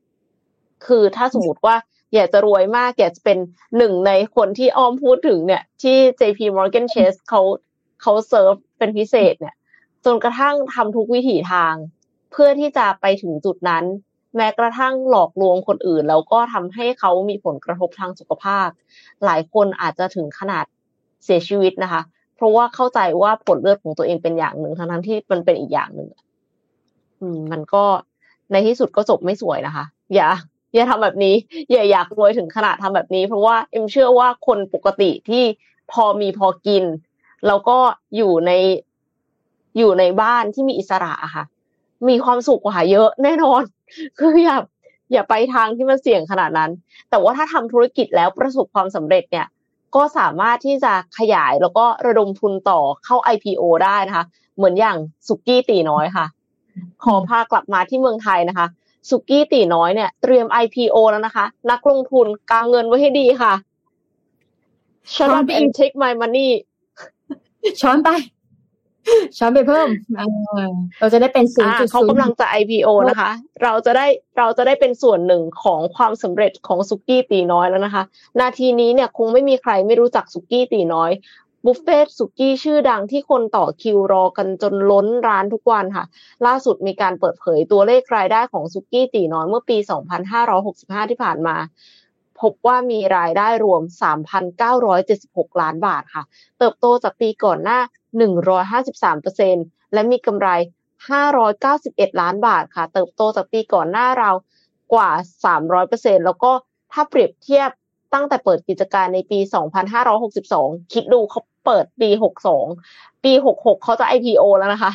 [0.86, 1.76] คือถ้าสมมติว่า
[2.14, 3.38] อยากจะรวยมากอยากจะเป็น
[3.78, 7.42] หนึ่งในคนที่อ้อมพูดถึงเนี่ย ที่ JP Morgan Chase เขา
[8.02, 9.56] เขาเซิร์ฟเป็นพิเศษเนี่ย
[10.06, 11.74] จนกระทั่งทำทุกวิถีทาง
[12.32, 13.84] เพื่อที่จะไปถึงจุดนั้น
[14.36, 18.68] แม้กระทั่งหลอกลวงคนอื่น แล้วก็ทำให้เขามีผลกระทบทางสุขภาพ
[19.26, 20.66] หลายคนอาจจะถึงขนาด
[21.24, 22.02] เสียชีวิตนะคะ
[22.36, 26.10] เพราะว่าเข้าใจว่าผลเลือดของตัวเองเป็นอย่างหนึ่งทั้งทั้งที่มันเป็นอีกอย่างหนึ่ง
[27.52, 27.86] มันก็
[28.52, 29.86] ในที่สุดก็จบไม่สวยนะคะ
[30.16, 30.30] อย่า
[30.74, 31.36] อย่าทำแบบนี้
[31.72, 35.44] อย่าอยากรวยถึงขนาดทำแบบนี้ เพราะว่าเอ็มเชื่อว่าคนปกติที่
[35.92, 36.84] พอมีพอกิน
[37.48, 37.78] แล้วก็
[38.18, 38.52] อยู่ใน
[39.78, 41.44] อยู่ในบ้านที่มีอิสระค่ะ
[42.08, 43.62] มีความสุขกว่าเยอะแน่นอน
[44.20, 44.58] คืออย่า
[45.12, 46.72] อย่าไปทางที่มันเสี่ยงขนาดนั้น
[47.10, 49.48] แต่ว่าถ้าทำธุรกิจแล้วประสบความสำเร็จเนี่ย
[49.96, 54.26] ก็สามารถที่จะขยายแล้วก็ระดมทุนต่อเข้า IPO ได้นะคะ
[54.58, 56.26] เหมือนอย่างสุกี้ตีน้อยค่ะ
[57.04, 58.68] ขอพากลับมาที่เมืองไทยนะคะ
[59.10, 63.54] สุกี้ตีน้อยเนี่ยเตรียม IPO แล้วนะคะ นักลงทุนกางเงินไว้ให้ดีค่ะ
[65.14, 66.50] Shut up and take my money
[67.82, 68.10] ช้อนไป
[69.38, 69.88] ช้อนไปเพิ่ม
[71.00, 73.32] เราจะได้เป็นศูนย์จุดเขากำลังจะ IPO นะคะ
[73.64, 78.04] เราจะได้เราจะได้เป็นส่วนหนึ่งของความสำเร็จของสุกี้ตีน้อยแล้วนะคะ
[78.40, 81.12] นาทีนี้เนี่ยคงไม่มีใครไม่รู้จักสุกี้ตีน้อย
[81.66, 86.06] บุฟเฟ่สุกี้ชื่อดังที่คนต่อคิวรอกันจนล้นร้านทุกวันค่ะ
[86.46, 89.78] ล่าสุดมีการเปิดเผยตัวเลขรายได้ของสุกี้ตีน้อยเมื่อปี
[90.44, 91.56] 2565 ที่ผ่านมา
[92.42, 93.82] พบว่ามีรายได้รวม
[94.72, 96.24] 3,976 ล้านบาทค่ะ
[96.60, 97.80] เติบโตจากปีก่อนหน้า
[99.06, 100.50] 153%และมีกำไร
[101.36, 104.32] 591 ล้านบาทค่ะ เติบโตจากปีก่อนหน้าเรา
[104.94, 105.10] กว่า
[105.68, 106.52] 300%แล้วก็
[106.92, 107.70] ถ้าเปรียบเทียบ
[108.14, 109.40] ตั้งแต่เปิดกิจการในปี
[110.16, 112.10] 2562 คิดดูเขาเปิดปี
[112.66, 114.92] 62 ปี 66 เขาจะ IPO แล้วนะคะ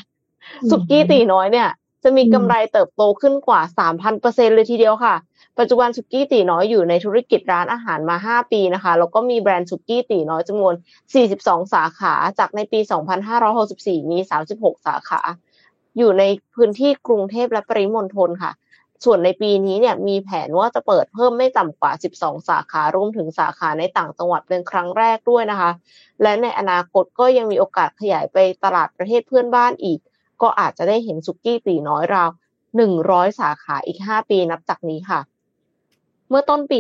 [0.71, 1.69] สุกี้ตีน้อยเนี่ย
[2.03, 3.61] จะมีกำไรเติบโตขึ้นกว่า
[4.09, 5.15] 3,000%เลยทีเดียวค่ะ
[5.59, 10.75] ปัจจุบันสุกี้ตีน้อยอยู่ในธุรกิจร้านอาหารมา 5 ปีนะคะ แล้วก็มีแบรนด์สุกี้ตีน้อยจำนวน
[11.25, 12.81] 42 สาขา จากในปี
[13.45, 14.19] 2564 มี
[14.53, 15.21] 36 สาขา
[15.99, 16.23] อยู่ใน
[16.55, 18.53] พื้นที่กรุงเทพและปริมณฑลค่ะ
[19.05, 25.71] ส่วนในปีนี้เนี่ยมีแผนว่าจะเปิดเพิ่มไม่ต่ำกว่า 12 สาขารวมถึงสาขาในต่างจังหวัดเป็นครั้งแรกด้วยนะคะ
[26.23, 29.99] และในอนาคตก็ยังมีโอกาสขยายไปตลาดประเทศเพื่อนบ้านอีก
[30.43, 32.31] ก็อาจจะได้เห็นสุกี้ตีน้อยราว
[32.85, 35.21] 100 สาขาอีก 5 ปีนับจากนี้ค่ะ
[36.29, 36.79] เมื่อต้นปี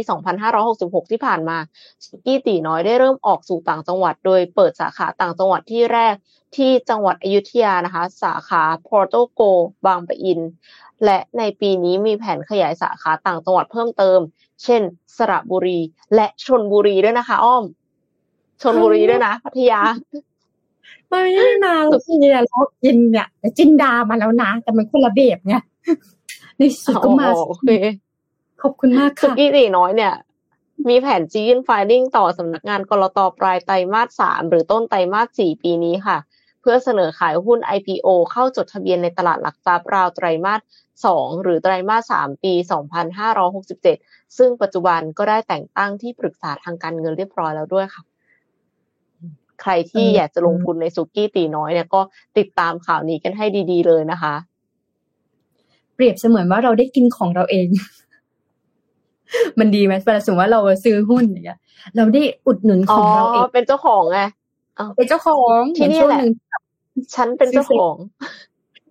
[0.55, 1.59] 2566 ที่ผ่านมา
[2.05, 6.14] สุกี้ตีน้อยได้เริ่มออกสู่ต่างจังหวัด โดยเปิดสาขาต่างจังหวัดที่แรก
[6.57, 9.42] ที่จังหวัดอยุธยานะคะ สาขาพอร์โตโก
[9.86, 10.40] บางปะอิน
[11.05, 14.18] และในปีนี้มีแผนขยายสาขาต่างจังหวัดเพิ่มเติม
[14.64, 14.82] เช่น
[15.16, 15.80] สระบุรี
[16.14, 17.64] และชนบุรีด้วยนะคะ อ้อม
[18.62, 19.80] ชนบุรีด้วยนะพัทยา
[21.09, 25.55] ไม่ไม่มาหรอกพี่เนี่ยเรากินเนี่ยแต่จินดามาแล้วนะแต่มันคนละแบบไง
[26.59, 27.68] ในสุดก็มาอ๋อโอเค
[28.67, 30.15] ขอบคุณมากสุค่ะกี้ตีน้อยเนี่ย
[30.89, 36.19] มีแผนจียื่นไฟลิ่งต่อสำนักงานกรตปลายไตรมาสสามหรือต้นไตรมาสสี่ปีนี้ค่ะ
[36.61, 40.61] เพื่อเสนอขายหุ้น IPO เข้าจดทะเบียนในตลาดหลักทรัพย์ราวไตรมาส
[41.07, 42.53] สองหรือไตรมาสสามปี
[43.65, 48.03] 2567 ซึ่งปัจจุบันก็ได้แต่งตั้งที่ปรึกษาทางการเงินเรียบร้อยแล้วด้วยค่ะ
[49.62, 52.01] ใครที่อืมอยากจะลงทุนในสุกี้ตีน้อยเนี่ยก็
[52.39, 54.35] ติดตามข่าวนี้กันให้ดี ๆ เลยนะคะ
[55.95, 57.69] เปรียบเสมือนว่าเราได้กินของเราเอง
[59.59, 61.59] มันดีไหมเวลาสมมติว่าเราซื้อหุ้นอย่างเงี้ย
[61.97, 64.20] เราได้อุดหนุนขอ๋อองเราเองเป็นเจ้าของไง
[64.97, 66.33] เป็นเจ้าของที่นี่เหมือช่วงแหละหนึ่ง
[67.14, 67.97] ฉันเป็นเจ้าของ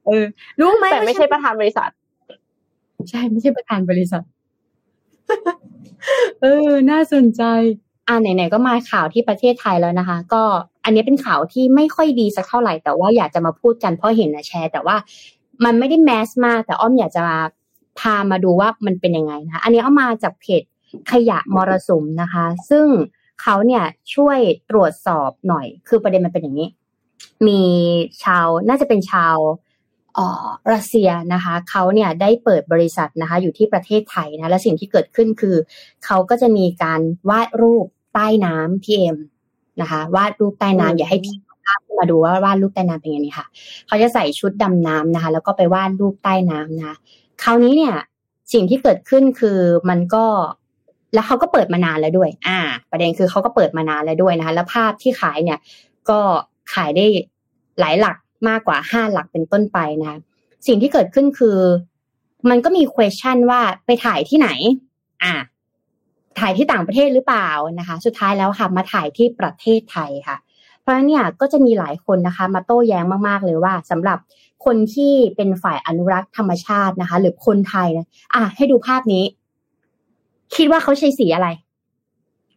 [0.06, 0.26] เออ
[0.60, 1.90] รู้ไหมแต่ไม่ใช่ประธานบริษัท
[3.10, 4.24] ใช่ไม่ใช่ประธานบริษัท
[6.42, 7.44] เออ น่าสนใจ
[8.08, 10.44] อ่าไหนๆก็มาข่าวที่ประเทศไทยแล้วนะคะ ก็
[10.86, 14.96] อันนี้เป็นข่าวที่ไม่ค่อยดีสักเท่าไหร่แต่ว่าอยากจะมาพูดกันเพราะเห็นนะแชร์ แต่ว่า
[15.66, 17.38] มันไม่ได้แมสมากแต่อ้อมอยากจะมา
[18.00, 20.64] พามาดูว่ามันเป็นยังไงนะคะอันนี้เอามาจากเพจ
[21.12, 22.88] ขยะมรสุมนะคะ ซึ่ง
[23.42, 23.84] เขาเนี่ย
[24.14, 24.40] ช่วย
[24.70, 26.68] ตรวจสอบหน่อย คือประเด็นมันเป็นอย่างนี้
[27.48, 27.62] มี
[28.24, 29.38] ชาวน่าจะเป็นชาว
[30.16, 35.56] เอ่อรัสเซียนะคะเขาเนี่ยได้เปิดบริษัทนะคะอยู่ที่ประเทศไทยนะและสิ่งที่เกิดขึ้นคือ
[36.06, 39.18] เขาก็จะมีการวาดรูปใต้น้ำพีเอ็ม
[39.82, 43.48] นะคะวาดรูปใต้อืมน้ำอย่าให้พี่เอาภาพขึ้นมาดูว่าวาดรูปใต้น้ำเป็นยังไงค่ะ
[43.88, 46.92] เขาจะใส่ชุดดำน้ำนะคะ แล้วก็ไปวาดรูปใต้น้ำนะค
[47.44, 47.96] คราวนี้เนี่ย
[48.54, 49.60] สิ่งที่เกิดขึ้นคือ
[49.90, 50.26] มันก็
[51.14, 52.60] แล้วเขาก็เปิดมานานแล้วด้วย อ่า
[52.92, 55.60] ประเด็นคือเขาก็เปิดมานานแล้วด้วยนะคะ แล้วภาพที่ขายเนี่ย
[56.10, 56.20] ก็
[56.74, 57.06] ขายได้
[57.80, 58.18] หลายหลัก
[58.48, 60.20] มากกว่าห้าหลักเป็นต้นไปนะ
[60.68, 61.58] สิ่งที่เกิดขึ้นคือ
[62.50, 64.50] มันก็มี question ว่าไปถ่ายที่ไหน
[65.24, 65.34] อ่า
[66.40, 70.38] ถ่ายที่ต่างประเทศหรือเปล่านะคะ สุดท้ายแล้วค่ะ มาถ่ายที่ประเทศไทยค่ะ
[70.82, 74.20] เพราะเนี่ยก็จะมีหลายคนนะคะ มาโต้แย้งมากๆเลยว่าสำหรับ
[74.66, 79.24] คนที่เป็นฝ่ายอนุรักษ์ธรรมชาตินะคะ หรือคนไทยนะอะให้ดูภาพนี้
[80.56, 81.48] คิดว่าเขาใช้สีอะไร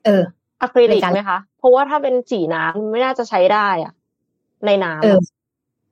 [0.05, 0.23] เออ
[0.61, 3.93] อะคริลิในกการไหมคะเพราะว่าถ้าเป็นสีน้ำไม่น่าจะใช้ได้อะ
[4.67, 5.25] ในน้ำเอออะ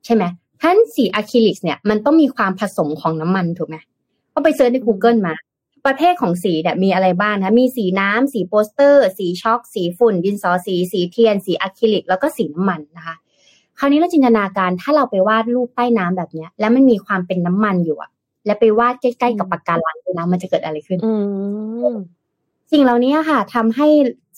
[0.05, 0.23] ใช่ไหม
[0.61, 3.77] ท่านสีอะคริลิกเนี่ยมันต้องมีความผสมของน้ำมันถูกไหม
[4.33, 5.35] ก็ไป search ใน Google มา
[5.85, 13.15] ประเภทของสีเนี่ยมีอะไรบ้างนะ มีสีน้ำสีโปสเตอร์ สีชอล์ก สีฝุ่น ดินสอสี สีเทียน สีอะคริลิก แล้วก็สีน้ำมันนะคะ
[13.79, 18.11] คราวนี้เราจินตนาการถ้าเราไปวาดรูปใต้น้ำแบบเนี้ย แล้วมันมีความเป็นน้ำมันอยู่อะ
[18.45, 21.13] แล้วไปวาดใกล้ๆกับปะการังด้วยนะมันจะเกิดอะไรขึ้นอื
[21.91, 21.95] ม
[22.71, 23.87] สิ่งเหล่านี้ค่ะทำให้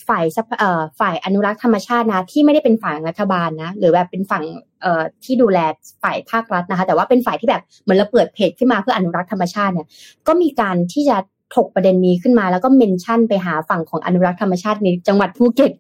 [0.08, 4.44] ฝ่ายทรัพเอ่อฝ่ายอนุรักษ์ธรรมชาตินะที่ไม่ได้เป็นฝ่ายรัฐบาลนะหรือแบบเป็นฝั่ง
[4.82, 5.60] เอ่อที่ดูแล
[6.04, 9.88] ฝ่ายภาครัฐนะคะ แต่ว่าเป็นฝ่ายที่แบบเหมือนเราเปิดเพจขึ้นมาเพื่ออนุรักษ์ธรรมชาติเนี่ย
[10.28, 11.18] ก็มีการที่จะ
[11.56, 15.72] ถกประเด็นนี้ขึ้นมา แล้วก็เมนชั่นไปหาฝั่งของอนุรักษ์ธรรมชาติในจังหวัดภูเก็ต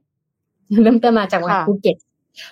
[0.83, 1.95] เริ่มต้นมาจากจังหวัดค่ะภูเก็ต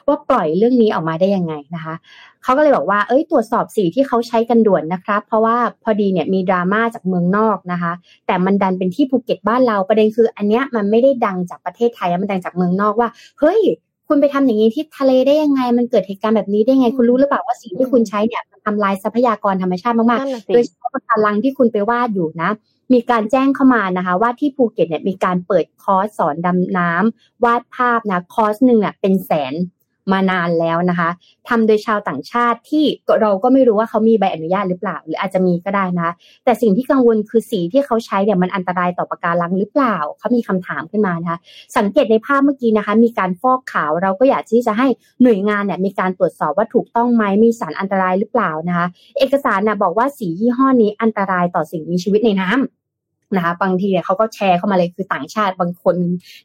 [0.08, 1.96] ว่าปล่อยเรื่องนี้ออกมาได้ยังไงนะคะ
[2.44, 7.94] เขาก็เลยบอกว่าเอ้ยตรวจสอบสีที่เขาใช้กันด่วนนะครับ เพราะว่าพอดีเนี่ยมีดราม่าจากเมืองนอกนะคะ
[8.28, 13.10] แต่มันดันเป็นที่ภูเก็ตบ้านเราประเด็นคือ อันเนี้ยมันไม่ได้ดังจากประเทศไทยแล้วมันดังจากเมืองนอกว่า
[13.40, 13.62] เฮ้ย
[14.08, 22.50] คุณไปทำอย่างนี้ที่ทะเลได้ยังไง มันเกิดเหตุการณ์แบบนี้ได้ไง คุณรู้หรือเปล่าว่าสีที่คุณใช้เนี่ยมันทำลายทรัพยากรธรรมชาติมากนั่นน่ะๆสิโดยเฉพาะปะการังที่คุณไปวาดอยู่นะ
[22.94, 29.54] มีการแจ้งเข้ามานะคะ ว่าที่ภูเก็ตเนี่ยมีการเปิดคอร์สสอนดำน้ำวาดภาพนะคอร์สหนึ่งเนี่ยเป็นแสน
[30.12, 31.10] มานานแล้วนะคะ
[31.48, 32.86] ทำโดยชาวต่างชาติที่
[33.22, 36.10] เราก็ไม่รู้ว่าเขามีใบอนุญาตหรือเปล่า หรืออาจจะมีก็ได้นะ
[36.46, 41.40] แต่สิ่งที่กังวลคือสีที่เขาใช้เนี่ยมันอันตรายต่อปะการังหรือเปล่าเขามีคำถามขึ้นมานะคะ
[41.78, 44.88] สังเกตในภาพเมื่อกี้นะคะ มีการฟอกขาวเราก็อยากที่จะให้
[45.24, 48.88] หน่วยงานเนี่ยมีการตรวจสอบว่าถูกต้องไหมมีสารอันตรายหรือเปล่านะคะ
[49.18, 52.85] เอกสารนะบอกว่าสียี่ห้อนี้อันตรายต่อสิ่งมีชีวิตในน้ำ
[53.38, 55.96] นะคะ บางทีเนี่ยเขาก็แชร์เข้ามาเลยคือต่างชาติบางคน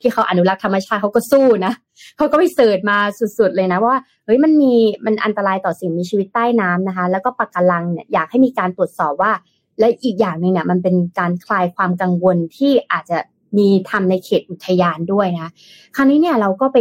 [0.00, 1.72] ที่เขาอนุรักษ์ธรรมชาติเขาก็สู้นะ
[2.16, 2.98] เขาก็ไปเสิร์ชมา
[3.38, 4.74] สุดๆเลยนะว่าเฮ้ยมันมี
[5.04, 9.32] มันอันตรายต่อสิ่งมีชีวิตใต้น้ำนะคะ แล้วก็ปะการังเนี่ยอยากให้มีการตรวจสอบว่า
[9.78, 13.18] และอีกอย่างหนึ่งเนี่ยมันเป็นการคลายความกังวลที่อาจจะ
[13.58, 15.50] มีทำในเขตอุทยานด้วยนะ
[15.96, 16.78] คราวนี้เนี่ยเราก็ไป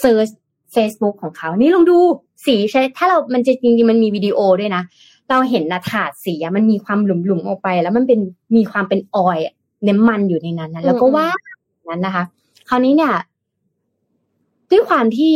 [0.00, 0.28] เซิร์ช
[0.74, 1.98] Facebook ของเขา นี่ลองดู
[2.46, 4.82] สีใช่ถ้าเรา มันจะจริงๆ มันมีวิดีโอด้วยนะ
[5.30, 8.20] เราเห็นนะถาดสีอะมันมีความหลุมๆออกไป แล้วมันเป็น
[8.56, 9.46] มีความเป็น oil
[9.88, 11.26] น้ำมันอยู่ในนั้นนะแล้วก็อืมว่า
[11.82, 12.24] ดนั้นนะคะ
[12.68, 13.14] คราวนี้เนี่ย
[14.70, 15.34] ด้วยความที่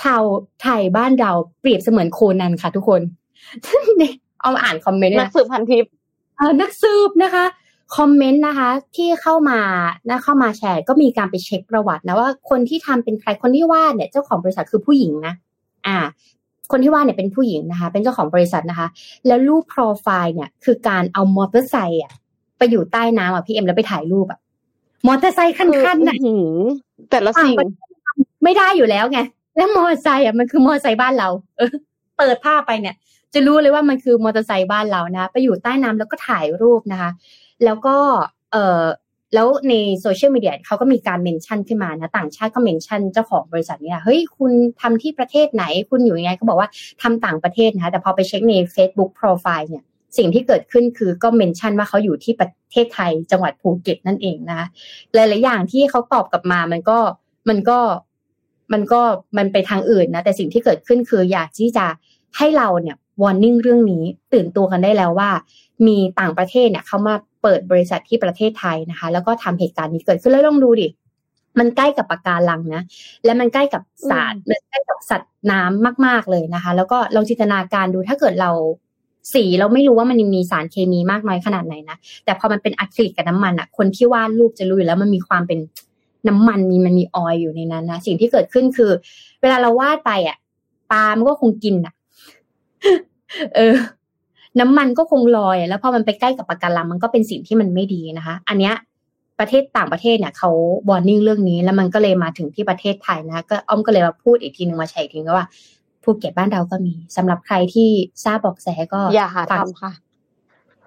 [0.00, 0.22] ชาว
[0.62, 3.00] ไทยบ้านเราเปรียบเสมือนโคนันค่ะ ทุกคน
[4.42, 5.84] เอาอ่านคอมเมนต์ด้วยนักนะสืบพันทิป
[6.36, 7.44] เอ่อนักสืบนะคะ
[7.96, 9.60] คอมเมนต์นะคะ ที่เข้ามา
[10.10, 15.34] นะเข้ามาแชร์ ก็มีการไปเช็คประวัตินะว่าคนที่ทำเป็นใครคนที่วาดเนี่ย เจ้าของบริษัทคือผู้หญิงนะ
[15.86, 15.96] อ่า
[16.70, 18.88] คนที่วาดเนี่ยเป็นผู้หญิงนะคะ เป็นเจ้าของบริษัทนะคะ
[19.26, 22.12] แล้วรูปโปรไฟล์เนี่ย คือการเอามอเตอร์ไซค์อะ
[22.58, 24.38] ไปอยู่ใต้น้ำอะพี่เอ็มแล้วไปถ่ายรูปอะ
[25.06, 26.58] มอเตอร์ไซค์คันๆน่ะอื้อหือ
[27.10, 27.56] แต่ละสิ่ง
[28.44, 29.20] ไม่ได้อยู่แล้วไง
[29.56, 31.72] แล้วมอเตอร์ไซค์อะมันคือมอเตอร์ไซค์บ้านเรา เออ
[32.18, 32.94] เปิดภาพไปเนี่ย
[33.34, 37.10] จะรู้เลยว่ามันคือมอเตอร์ไซค์บ้านเรานะ ไปอยู่ใต้น้ำแล้วก็ถ่ายรูปนะคะ
[37.64, 37.96] แล้วก็
[38.52, 38.82] เออ
[39.34, 46.68] แล้วในโซเชียลมีเดียเขาก็มีการ mention ขึ้นมานะต่างชาติก็ mention เจ้าของบริษัทนี้นะเฮ้ยคุณทำที่ประเทศไหนคุณอยู่ยังไงเขาบอกว่า
[47.02, 49.84] ทำต่างประเทศนะแต่พอไปเช็คใน Facebook Profile เนี่ย
[50.18, 54.66] สิ่งที่เกิดขึ้นคือก็ mention ว่าเขาอยู่ที่ประเทศไทยจังหวัดภูเก็ตนั่นเองนะคะ
[55.14, 56.98] หลายๆอย่างที่เขาตอบกลับมามันก็
[57.48, 57.78] มันก็
[58.72, 59.00] มันก็
[59.38, 61.86] มันไปทางอื่นนะแต่สิ่งที่เกิดขึ้นคืออยากที่จะ
[62.36, 65.30] ให้เราเนี่ย warning เรื่องนี้ตื่นตัวกันได้แล้วว่า
[65.86, 70.88] มีต่างประเทศเนี่ยเขามาเปิดบริษัทที่ประเทศไทยนะคะ แล้วก็ทำเหตุการณ์นี้เกิดขึ้นแล้วลองดูดิ
[71.58, 72.82] มันใกล้กับปะการังนะ
[73.24, 78.50] และมันใกล้กับสารมันใกล้กับสัตว์น้ำมาก ๆเลยนะคะ แล้วก็ลองจินตนาการดูถ้าเกิดเรา
[79.34, 85.58] สีเราไม่รู้ว่ามันมีสารเคมีมากน้อยขนาดไหนนะแต่พอมันเป็นอะคริลิกกับน้ำมันอะคนที่วาดรูปจะรู้อยู่แล้วมันมีความเป็น
[86.28, 88.90] น้ำมันมีมันมีออยล์อยู่ในนั้นนะสิ่งที่เกิดขึ้นคือ
[89.40, 90.36] เวลาเราวาดไปอะ
[90.92, 91.94] ปลามันก็คงกินอะ
[93.56, 93.74] เออ
[94.60, 98.74] น้ำมันก็คงลอย แล้วพอมันไปใกล้กับปะการังมันก็เป็นสิ่งที่มันไม่ดีนะคะ อันเนี้ย
[99.38, 100.50] ประเทศต่างประเทศเนี่ยเขา
[100.88, 105.48] วอร์นิ่งเรื่องนี้ แล้วมันก็เลยมาถึงที่ประเทศไทยนะก็อ้อมก็เลยมาพูดอีกทีหนึ่งมาแชร์อีกทีนึงว่า
[106.02, 107.88] ภูเก็ตบ้านเราก็มีสำหรับใครที่
[108.24, 109.92] ทราบบอกแสก็อย่าหาฝกทำค่ะ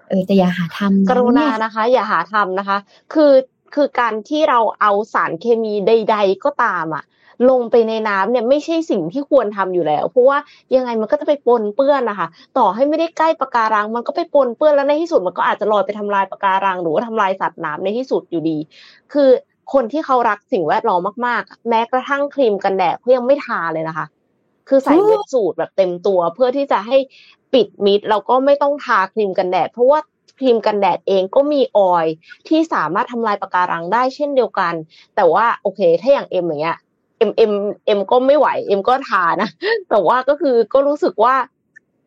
[0.08, 2.78] เออแต่อย่าหาทำกรุณาเนี่ยนะคะ อย่าหาทำนะคะ
[3.12, 3.32] คือ
[3.74, 7.04] คือการที่เราเอาสารเคมีใด ๆ ก็ตามอะ
[7.50, 10.38] ลงไปในน้ำเนี่ยไม่ใช่สิ่งที่ควรทำอยู่แล้ว เพราะว่า
[10.74, 12.28] ยังไงมันก็จะไปปนเปื้อนนะคะ
[12.58, 18.58] ต่อให้ไม่ได้ใกล้ปะการัง มันก็ไปปนเปื้อนแล้วในที่สุดมันก็อาจจะลอยไปทำลายปะการัง หรือว่าทำลายสัตว์น้ำในที่สุดอยู่ดี
[19.12, 19.30] คือ
[19.72, 24.06] คนที่เขารักสิ่งแวดล้อมมากๆ แม้กระทั่งครีมกันแดดเขายังไม่ทาเลยนะคะ
[24.68, 26.96] คือใส่ wetsuit แบบเต็มตัว เพื่อที่จะให้
[27.52, 29.98] ปิดมิดแล้วก็ไม่ต้องทาครีมกันแดด เพราะว่า
[30.38, 32.14] ครีมกันแดดเองก็มี oil
[32.48, 34.74] ที่สามารถทำลายปะการังได้เช่นเดียวกัน
[35.16, 36.78] แต่ว่าโอเค ถ้าอย่างเอ็มอย่างเงี้ย
[37.18, 37.52] เอ็มเอ็ม
[37.86, 39.50] เอ็มก็ไม่ไหว เอ็มก็ทานะ
[39.90, 41.34] แต่ว่าก็คือก็รู้สึกว่า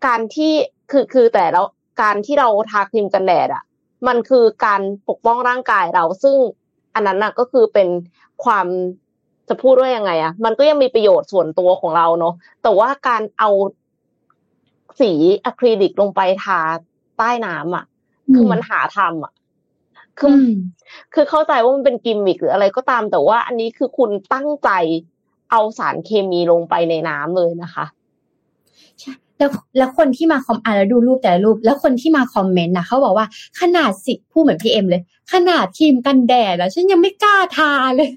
[0.05, 0.53] การที่
[0.91, 1.65] คือคือแต่แล้ว
[2.01, 3.63] การที่เราทาครีมกันแดดอะ
[4.07, 6.35] มันคือการปกป้องร่างกายเรา ซึ่ง
[6.95, 7.87] อันนั้นน่ะก็คือเป็น
[8.43, 8.67] ความ
[9.49, 12.33] จะพูดว่ายังไงอะ มันก็ยังมีประโยชน์ส่วนตัวของเราเนาะ
[12.63, 13.49] แต่ว่าการเอา
[14.99, 15.11] สี
[15.45, 16.59] อะคริลิกลงไปทา
[17.17, 17.85] ใต้น้ำอะ
[18.35, 19.31] คือมันหาทำอะ
[20.19, 20.51] คืออืม
[21.13, 24.69] คือเข้าใจว่ามันเป็นกิมมิคหรืออะไรก็ตาม แต่ว่าอันนี้คือคุณตั้งใจ
[25.51, 27.85] เอาสารเคมีลงไปในน้ำเลยนะคะ
[28.99, 33.25] ใช่แล้วแล้วคนที่มาคอมอะแล้วดูรูปแต่ละรูป แล้วคนที่มาคอมเมนต์นะเขาบอกว่า
[33.59, 35.01] ขนาดสิพูดเหมือนพี่เอ็มเลย
[35.33, 38.09] ขนาดครีมกันแดดแล้วฉันยังไม่กล้าทาเลย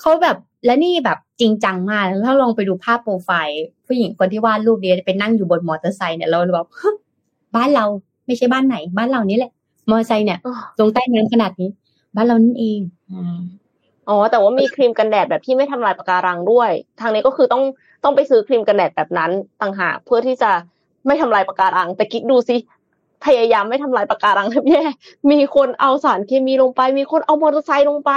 [0.00, 6.94] เขาแบบและนี่แบบจริงจังมากแล้วถ้าลองไปดูภาพโปรไฟล์ผู้หญิงคนที่วาดรูปนี้ไปนั่งอยู่บนมอเตอร์ไซค์เนี่ยเราแบบฮะ
[7.54, 7.84] บ้านเรา
[8.26, 9.52] ไม่ใช่บ้านไหน บ้านเรานี่แหละ
[9.90, 10.38] มอเตอร์ไซค์เนี่ย
[10.80, 11.70] ลงใต้น้ำขนาดนี้
[12.14, 12.80] บ้านเรานั่นเอง
[13.12, 13.36] อืม
[14.08, 16.70] อ๋อ แต่ว่ามีครีมกันแดดแบบที่ไม่ทำลายปะการังด้วย
[17.00, 17.62] ทางนี้ก็คือต้อง
[18.04, 19.30] ต้องไปซื้อครีมกันแดดแบบนั้น
[19.60, 20.50] ต่างหากเพื่อที่จะ
[21.06, 22.56] ไม่ทำลายปะการัง แต่คิดดูสิ
[23.24, 24.84] พยายามไม่ทำลายปะการังแทบแย่
[25.30, 28.10] มีคนเอาสารเคมีลงไป มีคนเอามอเตอร์ไซค์ลงไป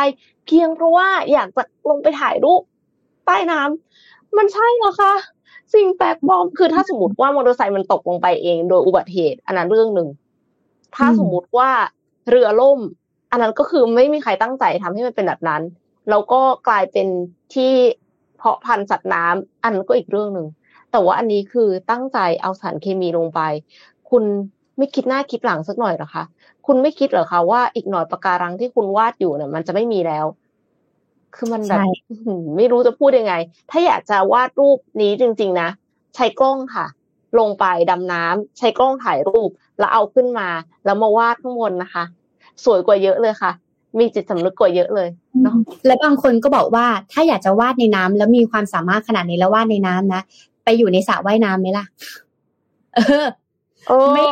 [0.46, 2.62] เพียงเพราะว่าอยากจะลงไปถ่ายรูป
[3.26, 5.14] ใต้น้ำมันใช่เหรอคะ
[5.74, 10.08] สิ่งแปลกปลอมคือถ้าสมมติว่ามอเตอร์ไซค์มันตกลงไปเอง โดยอุบัติเหตุ อันนั้นเรื่องหนึ่ง
[10.96, 11.70] ถ้าอืมสมมุติว่า
[12.30, 12.80] เรือล่ม
[13.32, 15.62] อันนั้นก็คือไม่มีใครตั้งใจทำให้มันเป็นแบบนั้น
[16.10, 17.08] แล้วก็กลายเป็น
[17.54, 17.72] ที่
[18.38, 20.48] เพาะพันธุ์สัตว์น้ำอันนั้นก็อีกเรื่องหนึ่ง
[20.92, 23.40] แต่ว่าอันนี้คือตั้งใจเอาสารเคมีลงไป
[24.10, 24.24] คุณ
[24.78, 26.24] ไม่คิดหน้าคิดหลังสักหน่อยเหรอคะ
[26.66, 30.26] คุณไม่คิดเหรอคะว่าอีกหน่อยปะการังที่คุณวาดอยู่เนี่ยมันจะไม่มีแล้ว
[31.36, 33.34] คือมันแบบใช่อื้อหือไม่รู้จะพูดยังไง
[33.72, 35.70] ถ้าอยากจะวาดรูปนี้จริง ๆ นะ
[36.16, 36.86] ใช้กล้องค่ะ
[37.40, 39.50] ลงไปดำน้ำใช้กล้องถ่ายรูป
[39.80, 40.48] แล้วเอาขึ้นมา
[40.86, 42.04] แล้วมาวาดข้างบนนะคะ
[42.66, 43.52] สวยกว่าเยอะเลยค่ะ
[44.00, 45.10] มีจิตสำนึกกว่าเยอะเลย
[45.42, 45.56] เนาะ
[45.86, 50.22] และบางคนก็บอกว่าถ้าอยากจะวาดในน้ำแล้วมีความสามารถขนาดนี้แล้ววาดในน้ำนะ
[50.64, 51.86] ไปอยู่ในสระว่ายน้ำไหมล่ะ
[52.96, 53.26] เออ
[53.88, 54.24] โอ้ไม่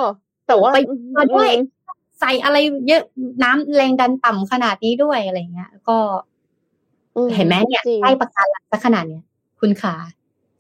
[0.48, 0.78] แต่ว่าไป
[1.18, 1.50] มาด้วย
[2.20, 3.04] ใส่อะไรเยอะ
[3.44, 5.98] น้ำแรงดันต่ำขนาดนี้ด้วยอะไรเงี้ย ก็
[7.16, 9.24] อืเห็นไหมเนี่ยจริงใกล้ประการังสักขนาดเนี้ย
[9.60, 9.94] คุณขา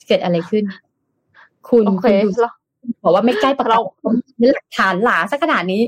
[0.07, 0.63] เกิดอะไรขึ้น
[1.69, 2.55] คุณโอเคคุณดูแล้ว
[3.03, 3.79] บอกว่าไม่ใกล้ประการเรา
[4.53, 5.83] หลักฐานหลาสักขนาดนี้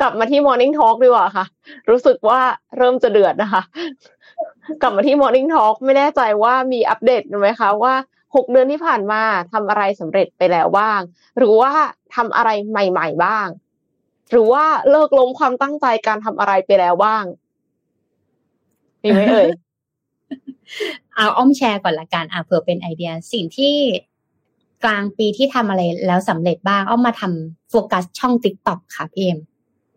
[0.00, 1.46] กลับมาที่ Morning Talk ดีกว่าค่ะ
[1.90, 2.40] รู้สึกว่า
[2.76, 3.62] เริ่มจะเดือดนะคะ
[4.82, 7.94] กลับมาที่ Morning Talk ไม่แน่ใจว่ามีอัปเดตไหมคะว่า
[8.36, 9.22] หกเดือนที่ผ่านมา
[9.52, 11.00] ทำอะไรสำเร็จไปแล้วบ้าง
[11.38, 11.72] หรือว่า
[12.14, 13.46] ทำอะไรใหม่ ๆบ้าง
[14.30, 17.24] หรือว่าเลิกล้มความตั้งใจการทำอะไรไปแล้วบ้าง
[19.02, 19.48] มีไหมเอ่ย
[21.14, 23.74] เอาอ้อมแชร์ก่อนละกันอะเผื่อเป็นไอเดียสิ่งที่
[24.84, 29.38] กลางปีที่ทำอะไรแล้วสำเร็จบ้างอ้อมมาทำโฟกัสช่อง TikTok ค่ะพี่เอ็ม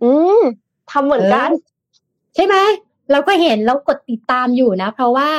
[0.03, 0.41] อืม
[0.91, 1.49] ทำเหมือนกัน
[2.35, 2.55] ใช่ไหม
[3.11, 5.29] เราก็เห็นเรากดติดตามอยู่นะ เพราะว่า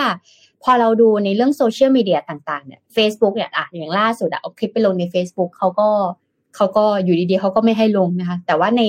[0.62, 5.88] พอเราดูในเรื่องโซเชียลมีเดียต่างๆเนี่ย Facebook เนี่ยอะอย่างล่าสุดอะเอาคลิปไปลงใน Facebook เขาก็
[6.57, 8.82] เขาก็อยู่ดีๆเขาก็ไม่ให้ลงนะคะ แต่ว่าใน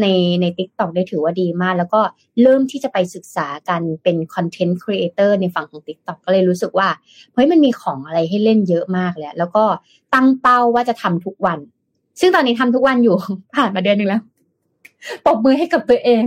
[0.00, 0.06] ใน
[0.40, 2.00] ใน TikTok ได้ถือว่าดีมาก แล้วก็
[2.42, 6.88] เริ่มที่จะไปศึกษากันเป็น content creator ในฝั่งของ TikTok ก็เลยรู้สึกว่า
[7.34, 9.64] เฮ้ยมันมีของอะไรให้เล่นเยอะมากเลยแล้วก็
[10.14, 11.58] ตั้งเป้าว่าจะทำทุกวัน
[12.20, 13.16] ซึ่งตอนนี้ทำทุกวันอยู่
[13.56, 14.22] ผ่านมาเดือนหนึ่งแล้ว
[15.24, 16.24] ปรบมือให้กับตัวเอง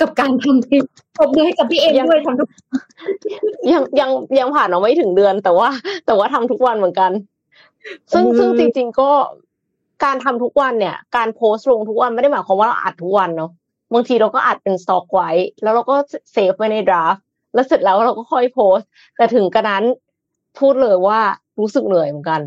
[0.00, 0.84] กับการทำคลิป
[1.18, 2.48] ปรบมือให้กับพี่เองด้วยทำทุก
[3.72, 5.68] ยังยังยังผ่านมาไม่ถึงเดือนแต่ว่า
[6.06, 7.10] แต่ว่าทำทุกวันเหมือนกัน
[8.12, 9.10] ซึ่งซึ่งจริง ๆ ก็
[10.04, 13.50] การทำทุกวันเนี่ย การโพสต์ลงทุกวันไม่ได้หมายความว่าเราอัดทุกวันเนาะ
[13.94, 15.30] บางทีเราก็อัดเป็นสต็อกไว้
[15.62, 15.96] แล้วเราก็
[16.32, 17.16] เซฟไว้ใน draft
[17.54, 19.84] แล้วเสร็จแล้วเราก็ค่อยโพสต์ แต่ถึงกระนั้น
[20.58, 21.20] พูดเลยว่า
[21.60, 22.40] รู้สึกเหนื่อยเหมือนกัน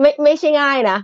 [0.00, 0.98] ไม่ไม่ใช่ง่ายนะ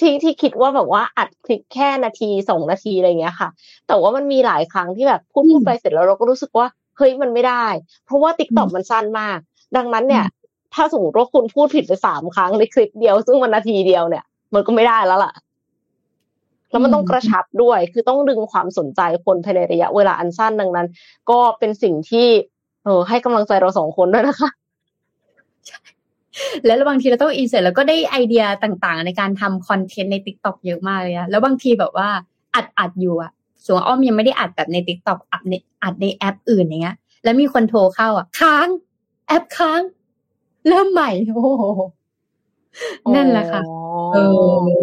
[0.00, 3.48] ที่ที่คิดว่าแบบว่าอัดคลิปแค่นาทีสองนาทีอะไรเงี้ยค่ะ
[3.86, 7.66] แต่ว่ามันมีหลายครั้งที่แบบพูดพูดไปเสร็จแล้วเราก็รู้สึกว่าเฮ้ยมันไม่ได้
[8.06, 9.38] เพราะว่า TikTok มันสั้นมาก
[9.76, 10.24] ดังนั้นเนี่ย
[10.74, 15.32] ถ้าสมมติว่าคุณพูดผิดไปสามครั้งในคลิปเดียว ซึ่งมันนาทีเดียวเนี่ย มันก็ไม่ได้แล้วล่ะ
[16.70, 20.86] แล้วมันต้องกระชับด้วย คือต้องดึงความสนใจคนภายในระยะเวลาอันสั้นดังนั้น
[21.30, 22.28] ก็เป็นสิ่งที่
[22.84, 24.50] เออให้กำลังใจเราสองคนด้วยนะคะ
[26.66, 32.08] แล้วบางทีเราต้องอินเสร็จแล้วก็ได้ไอเดียต่างๆ ในการทำคอนเทนต์ใน t ิ k t o k เยอะมากเลยอะแล้วบางทีแบบว่า
[32.54, 33.30] อัดอัดอยู่อะ
[33.66, 38.68] ส่วนอ้อมยังไม่ได้อัดแบบใน t ิ k t o k อัดในอัดในแอปอื่นอย่างเงี้ย แล้วมีคนโทรเข้าอะค้าง
[39.26, 39.80] แอปค้าง
[40.68, 41.64] เริ่มใหม่ โอ้โห
[43.14, 43.62] นั่นแหละค่ะ
[44.12, 44.16] เอ
[44.52, 44.78] อ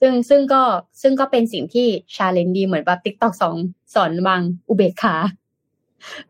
[0.00, 0.62] ซึ่งซึ่งก็
[1.02, 3.56] ซึ่งก็เป็นสิ่งที่ challenge ดีเหมือนแบบ TikTok สอง
[3.94, 5.14] สอนวางอุเบกขา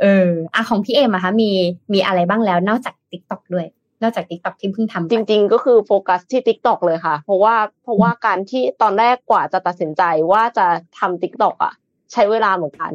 [0.00, 1.50] เอออะของพี่เอ็มอะคะมี
[1.92, 3.66] มีอะไรบ้างแล้วนอกจาก TikTok ด้วย
[4.02, 10.02] นอกจาก TikTok ที่เพิ่งทำจริง ๆ ก็คือโฟกัสที่ TikTok เลยค่ะ เพราะว่าเพราะว่าการที่ตอนแรกกว่าจะตัดสินใจ
[10.32, 10.66] ว่าจะ
[10.98, 11.72] ทำ TikTok อะ
[12.12, 12.92] ใช้เวลาเหมือนกัน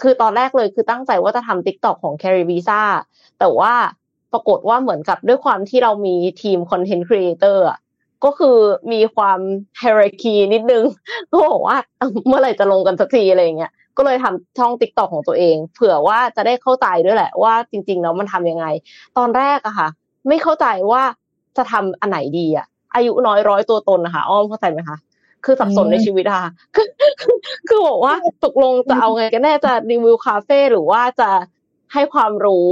[0.00, 2.82] คือตอนแรกเลยคือตั้งใจว่าจะทำ TikTok ของ c a r r y Visa
[3.38, 3.74] แต่ว่า
[4.32, 7.78] ปรากฏว่าเหมือนกับด้วยความที่เรามีทีม content creator อะ
[8.24, 8.56] ก็คือ
[8.92, 9.40] มีความ
[9.78, 10.84] ไฮรักีนิดนึง
[11.30, 11.76] ก็บอกว่า
[12.28, 18.66] เมื่อไหร่จะลงกันสักทีอะไรเงี้ยก็เลยทำช่อง TikTok ของตัวเอง เผื่อว่าจะได้เข้าใจด้วยแหละว่าจริงๆแล้วมันทำยังไง
[19.18, 19.88] ตอนแรกอะค่ะ
[20.28, 21.02] ไม่เข้าใจว่า
[21.56, 24.96] จะทำอันไหนดีอะอายุน้อยร้อยตัวตนนะคะอ้อมเข้าใจไหมคะ
[25.44, 26.86] คือสับสนในชีวิตอะค่ะคือ
[27.68, 28.14] คือบอกว่า
[28.44, 31.30] ตกลงจะเอาไงกันแน่จะรีวิวคาเฟ่หรือว่าจะ
[31.92, 32.68] ให้ความรู้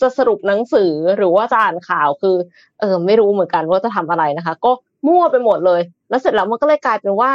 [0.00, 2.36] จะสรุปหนังสือหรือว่าจะอ่านข่าวคือ
[2.80, 4.72] เออไม่รู้เหมือนกันว่าจะทำอะไรนะคะ ก็
[5.06, 7.32] มั่วไปหมดเลย แล้วเสร็จแล้วมันก็เลยกลายเป็นว่า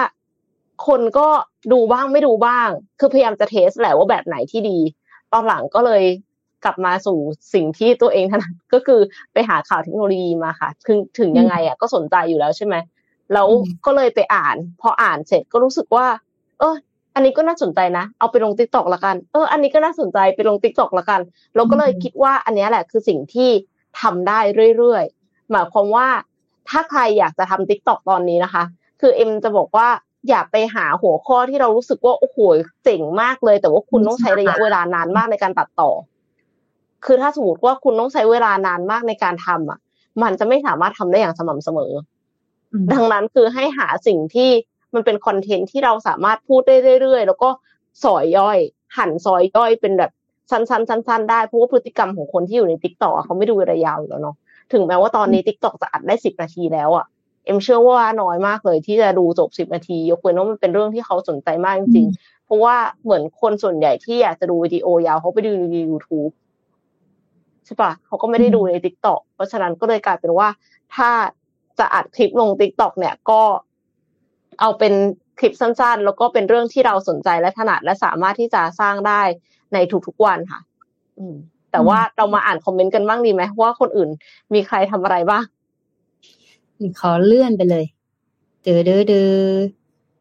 [0.88, 1.28] คนก็
[1.72, 4.78] ดูบ้างไม่ดูบ้าง คือพยายามจะเทสแหละว่าแบบไหนที่ดี
[5.34, 6.04] ตอนหลังก็เลย
[6.64, 7.18] กลับมาสู่
[7.54, 9.00] สิ่งที่ตัวเองถนัดก็คือ
[9.34, 12.76] ไปหาข่าวเทคโนโลยีมาค่ะถึงถึงยังไงอะก็สนใจอยู่แล้วใช่ไหม
[13.34, 13.48] แล้ว
[13.86, 16.06] ก็เลยไปอ่าน พออ่านเสร็จก็รู้สึกว่า
[16.60, 16.76] เออ
[17.16, 21.22] อันนี้ก็น่าสนใจนะ เอาไปลง TikTok ละกัน เออ อันนี้ก็น่าสนใจไปลง TikTok ละกัน
[21.56, 23.50] เราก็เลยคิดว่าอันนี้แหละคือสิ่งที่
[24.02, 24.40] ทำได้
[24.78, 26.08] เรื่อยๆ หมายความว่า
[26.70, 28.64] ถ้าใครอยากจะทำ TikTok ตอนนี้นะคะ
[29.02, 29.88] คือเอ็มจะบอกว่า
[30.30, 32.38] อย่าไปหาหัวข้อที่เรารู้สึกว่าโอ้โห
[32.84, 35.92] เจ๋งมากเลย แต่ว่าคุณต้องใช้ระยะเวลานานมากในการตัดต่อ
[37.06, 39.80] คือถ้าสมมติว่าคุณต้องใช้เวลานานมากในการทำอะ
[40.24, 41.92] มันจะไม่สามารถทำได้อย่างสม่ำเสมอ
[42.74, 44.50] อืมดังนั้นคือให้หาสิ่งที่
[44.94, 47.50] มันเป็นคอนเทนต์ที่เราสามารถพูดได้เรื่อยๆ แล้วก็
[48.04, 48.58] ซอยย่อย
[48.98, 50.12] หั่นซอยย่อยเป็นแบบ
[50.52, 54.36] สั้นๆ สั้นๆ ได้เพราะว่าพฤติกรรมของคนที่อยู่ใน TikTok เขาไม่ดูระยะยาวอยู่แล้วเนาะ
[54.74, 57.06] ถึงแม้ว่าตอนนี้ TikTok จะอัดได้สิบนาทีแล้วอะ
[57.46, 66.32] เอ็มเชื่อว่าน้อยมากเลยที่จะดูจบสิบนาที ยกเว้นว่ามันเป็นเรื่องที่เขาสนใจมากจริงๆ เพราะว่าเหมือนคนส่วนใหญ่ที่อยากจะดูวิดีโอยาวเขาไปดูใน YouTube
[67.66, 70.48] ใช่ปะเขาก็ไม่ได้ดูใน TikTok เพราะฉะนั้นก็เลยกลายเป็นว่า
[70.96, 71.10] ถ้า
[71.80, 73.42] จะอัดคลิปลง TikTok เนี่ยก็
[74.60, 74.94] เอาเป็น
[75.40, 79.22] คลิปสั้นๆ แล้วก็เป็นเรื่องที่เราสนใจและถนัดและสามารถที่จะสร้างได้
[79.74, 80.60] ในทุกๆวันค่ะ
[81.20, 81.36] อืม
[81.76, 84.10] แต่ว่าเรามาอ่านคอมเมนต์กันบ้างดีไหมว่าคนอื่น
[84.54, 85.44] มีใครทำอะไรบ้าง
[86.80, 87.86] นี่ขอเลื่อนไปเลย
[88.64, 89.36] เดือเดือเดือ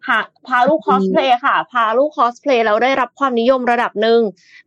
[0.09, 4.20] หากพาลูกคอสเพลย์ค่ะ พาลูกคอสเพลย์แล้วได้รับความนิยมระดับหนึ่ง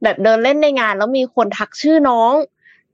[0.03, 2.33] แบบเดินเล่นในงานแล้วมีคนทักชื่อน้อง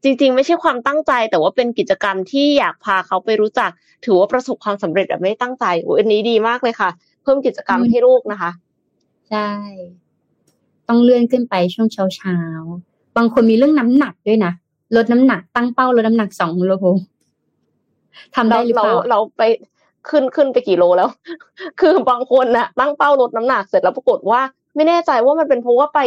[0.03, 3.71] จริง ๆ ไม่ใช่ความตั้งใจ แต่ว่าเป็นกิจกรรมที่อยากพาเขาไปรู้จัก
[4.05, 6.89] ถือว่าประสบความสำเร็จแบบไม่ได้ตั้งใจโอ้ยอันนี้ดีมากเลยค่ะ
[7.23, 8.51] เพิ่มกิจกรรมให้ลูกนะคะ
[9.29, 9.49] ใช่
[10.87, 14.53] ต้องเลื่อนขึ้นไปช่วงเช้าเช้าๆ บางคนมีเรื่องน้ำหนักด้วยนะ
[14.95, 16.73] ลดน้ำหนักตั้งเป้าลดน้ำหนักสองโล
[18.35, 19.41] ทำได้เราหรือเราเปล่าเราไป
[20.09, 21.09] ขึ้นขึ้นไปกี่โลแล้ว
[21.79, 24.41] คือบางคนน่ะ ตั้งเป้าลดน้ำหนักเสร็จแล้วปรากฏว่า
[24.75, 25.99] ไม่แน่ใจว่ามันเป็นเพราะว่าไป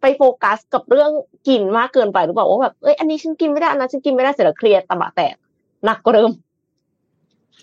[0.00, 1.10] ไปโฟกัสกับเรื่อง
[1.48, 5.34] กินมากเกินไปหรือเปล่าว่าแบบเอ้ยอันนี้ฉันกินไม่ได้อันนั้นฉันกินไม่ได้เสร็จแล้วเครียดตะบะแตก
[5.84, 6.30] หนักกว่าเดิม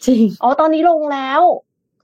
[0.05, 1.41] จริงอ๋อตอนนี้ลงแล้ว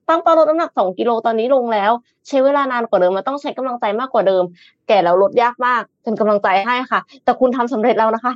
[0.07, 1.91] ตั้งเป้าลดน้ำหนักสองกิโลตอนนี้ลงแล้ว
[2.27, 4.43] ใช้เวลานานกว่าเดิมมันต้องใช้กำลังใจมากกว่าเดิม
[4.87, 8.33] แก่แล้วลดยากมาก เป็นกำลังใจให้ค่ะ แต่คุณทำสำเร็จแล้วนะคะ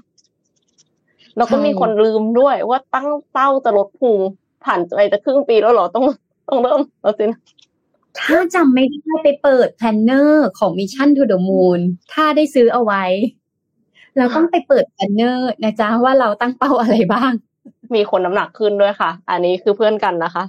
[1.38, 4.20] แล้วก็มีคนลืมด้วย ว่าตั้งเป้าจะลดพุง
[4.64, 6.06] ผ่านไปจะครึ่งปีแล้วเหรอต้อง
[6.48, 7.40] ต้องเริ่มแล้วสินะ
[8.20, 11.80] ถ้าจำไม่ได้ไปเปิด planner ของ Mission to the Moon
[12.14, 13.04] ถ้าได้ซื้อเอาไว้
[14.18, 17.32] เราต้องไปเปิด planner นะจ๊ะว่าเราตั้งเป้าอะไรบ้าง
[17.96, 20.44] มีคนน้ำหนักขึ้นด้วยค่ะ อันนี้คือเพื่อนกันนะคะ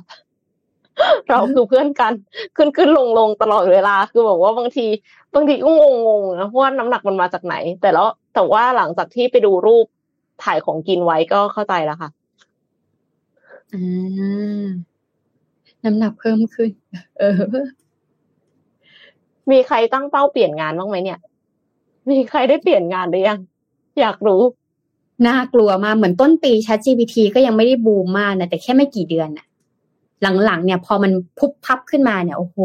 [1.29, 2.13] เราคือเพื่อนกัน
[2.57, 4.87] ขึ้นขึ้นลงลงตลอดเวลา คือแบบว่าบางที
[5.35, 9.87] บางทีก็งงงๆนะเพราะว่าน้ำหนักมันมาจากไหน แต่แล้วแต่ว่าหลังจากที่ไปดูรูป
[10.45, 12.11] ถ่ายของกินไว้ก็เข้าใจแล้วค่ะ
[13.73, 14.67] อ่า
[15.85, 16.71] น้ำหนักเพิ่มขึ้น
[17.19, 17.41] เออ
[19.51, 21.19] มีใครตั้งเป้าเปลี่ยนงานบ้างไหมเนี่ย
[22.11, 23.39] มีใครได้เปลี่ยนงานหรือยัง
[24.01, 24.43] อยากรู้
[25.27, 29.47] น่ากลัวมากเหมือนต้นปี ChatGPT ก็ยังไม่ได้บูมมากนะแต่แค่ไม่กี่เดือนน่ะ
[30.45, 32.59] หลังๆเนี่ยพอมันพุบพับขึ้นมาเนี่ยโอ้โห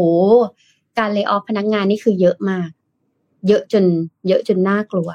[0.98, 2.68] การเลิกออฟพนักงานนี่คือเยอะมาก
[3.48, 3.84] เยอะจน
[4.28, 5.08] เยอะจนน่ากลัว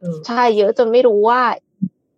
[0.00, 1.40] เออใช่เยอะจนไม่รู้ว่า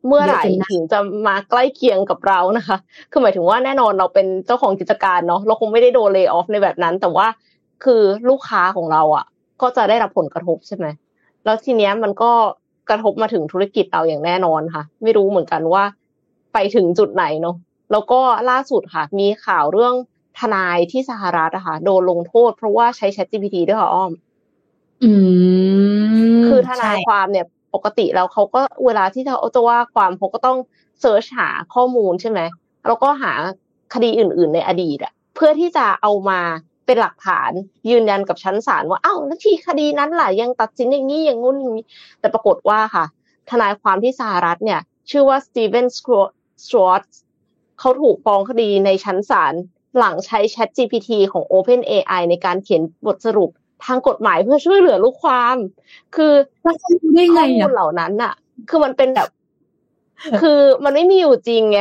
[0.06, 2.76] เมื่อไหร่เยอะจนน่าถึงจะมาใกล้เคียงกับเรานะคะ
[3.10, 7.26] คือหมายถึงว่าแน่นอนเราเป็นเจ้าของกิจการเนาะเราคงไม่ได้โดนเล y o อ f ในแบบนั้น แต่ว่า
[7.84, 9.24] คือลูกค้าของเราอะ
[9.62, 10.86] ก็จะได้รับผลกระทบใช่ไหม
[11.44, 12.30] แล้วทีเนี้ยมันก็
[12.88, 15.84] กระทบมาถึงธุรกิจเราอย่างแน่นอนค่ะ ไม่รู้เหมือนกันว่า
[16.52, 17.56] ไปถึงจุดไหนเนาะ
[17.92, 18.20] แล้วก็
[18.50, 19.94] ล่าสุดค่ะ มีข่าวเรื่อง
[20.38, 24.12] ทนายที่สหรัฐอะค่ะโดนลงโทษ เพราะว่าใช้ ChatGPT ด้วยค่ะอ้อม
[25.04, 25.10] อื
[26.38, 30.58] ม คือทนายใช่ความเนี่ย ปกติแล้วเขาก็เวลาที่เขาจะว่าความเขาก็ต้อง
[31.00, 32.40] เสิร์ชหาข้อมูลใช่ไหม
[32.86, 33.32] แล้วก็หา
[33.94, 36.40] คดีอื่น ๆ ในอดีตอะเพื่อที่จะเอามา
[36.86, 37.50] เป็นหลักฐาน
[37.90, 41.86] ยืนยันกับชั้นศาลว่าอ้าวแล้วที่คดีนั้นล่ะยังตัดสินอย่างนี้อย่างงู้นอย่างนี้
[42.20, 43.04] แต่ปรากฏว่าค่ะ
[43.50, 44.80] ทนายความที่สหรัฐเนี่ย
[45.10, 46.06] ชื่อว่าสตีเวนสต
[46.74, 47.02] รวต
[47.80, 49.54] เขาถูกฟ้องคดีในชั้นศาล
[49.98, 53.50] หลังใช้ Chat GPT ของ OpenAI ในการเขียนบทสรุป
[53.84, 55.56] ทางกฎหมายเพื่อช่วยเหลือลูกความ
[56.16, 58.32] คือแล้วจะรู้ได้ไงข้อมูอะลเหล่านั้นน่ะ
[58.68, 59.28] คือมันเป็นแบบ
[60.40, 61.80] คือมันไม่มีอยู่จริงไง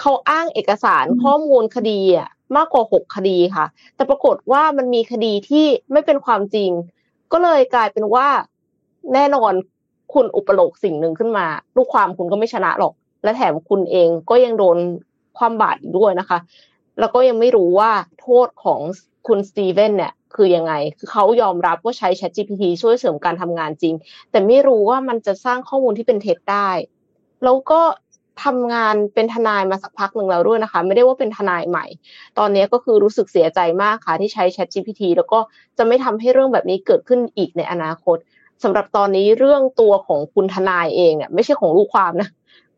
[0.00, 3.66] เขาอ้างเอกสารอืมข้อมูลคดีอะมากกว่าหกคดีค่ะ
[3.96, 6.70] แต่ปรากฏว่ามันมีคดีที่ไม่เป็นความจริง
[7.32, 8.28] ก็เลยกลายเป็นว่า
[9.14, 9.52] แน่นอน
[10.12, 12.92] คุณอุปโลกสิ่งหนึ่งขึ้นมา ลูกความคุณก็ไม่ชนะหรอก
[13.24, 14.76] และแถมคุณเองก็ยังโดน
[15.38, 16.38] ความบาดอีกด้วยนะคะ
[17.00, 18.80] แล้วก็ยังไม่รู้ว่าโทษของ
[19.26, 23.94] คุณสตีเวนเนี่ยคือยังไง คือเขายอมรับว่าใช้ ChatGPT ช่วยเสริมการทำงานจริง
[24.30, 26.70] แต่ไม่รู้ว่ามันจะสร้างข้อมูลที่เป็นเท็จได้
[27.44, 27.80] แล้วก็
[28.44, 31.86] ทำงานเป็นทนายมาสักพักหนึ่งแล้วด้วยนะคะ ไม่ได้ว่าเป็นทนายใหม่
[32.38, 35.38] ตอนนี้ก็คือรู้สึกเสียใจมากค่ะที่ใช้ ChatGPT แล้วก็
[35.78, 38.16] จะไม่ทำให้เรื่องแบบนี้เกิดขึ้นอีกในอนาคต
[38.62, 42.28] สำหรับตอนนี้เรื่องตัวของคุณทนายเองเนี่ยไม่ใช่ของลูกความนะ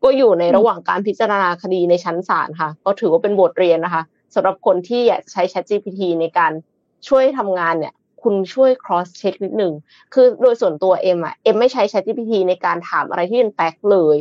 [0.03, 4.03] ก็อยู่ในระหว่างการพิจารณาคดีในชั้นศาลค่ะ ก็ถือว่าเป็นบทเรียนนะคะ
[4.35, 6.51] สำหรับคนที่อยากจะใช้ ChatGPT ในการ
[7.07, 7.93] ช่วยทำงานเนี่ย
[8.23, 9.73] คุณช่วย cross check นิดหนึ่ง
[10.13, 14.17] คือโดยส่วนตัวเอ็มอะเอ็มไม่ใช้ ChatGPT ในการถามอะไรที่เป็น fact เลย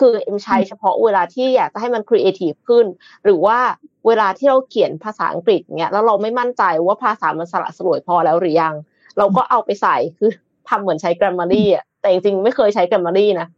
[0.00, 2.86] คือเอ็มใช้เฉพาะเวลาที่อยากจะให้มันครีเอทีฟขึ้น
[3.24, 3.58] หรือว่า
[4.06, 8.74] เวลาที่เราเขียนภาษาอังกฤษเนี่ยแล้วเราไม่มั่นใจว่าภาษามันสละสลวยพอแล้วหรือยัง
[9.18, 10.30] เราก็เอาไปใส่คือ
[10.68, 13.48] ทำเหมือนใช้ Grammarly อะแต่จริงๆไม่เคยใช้ Grammarly นะ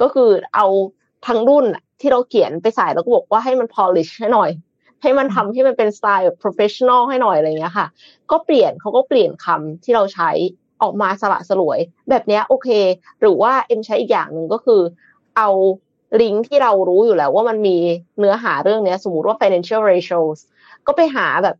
[0.00, 0.66] ก็คือเอา
[1.26, 1.66] ทั้งรุ่น
[2.00, 4.50] ที่เราเขียนไปใส่แล้วก็บอกว่าให้มัน polish ให้หน่อย
[5.02, 7.86] ให้มันทำให้มันเป็นสไตล์แบบ professional ให้หน่อยอะไรเงี้ยค่ะ
[8.30, 10.30] ก็เปลี่ยนเขาก็เปลี่ยนคำที่เราใช้
[10.82, 11.78] ออกมาสละสลวย
[12.10, 12.68] แบบนี้โอเค
[13.20, 14.80] หรือว่าเอ็มใช้อีกอย่างหนึ่งก็คือ
[15.36, 15.48] เอา
[16.20, 17.76] ลิงก์ที่เรารู้อยู่แล้วว่ามันมี
[18.18, 20.38] เนื้อหาเรื่องนี้สมมติว่า financial ratios
[20.86, 21.56] ก็ไปหาแบบ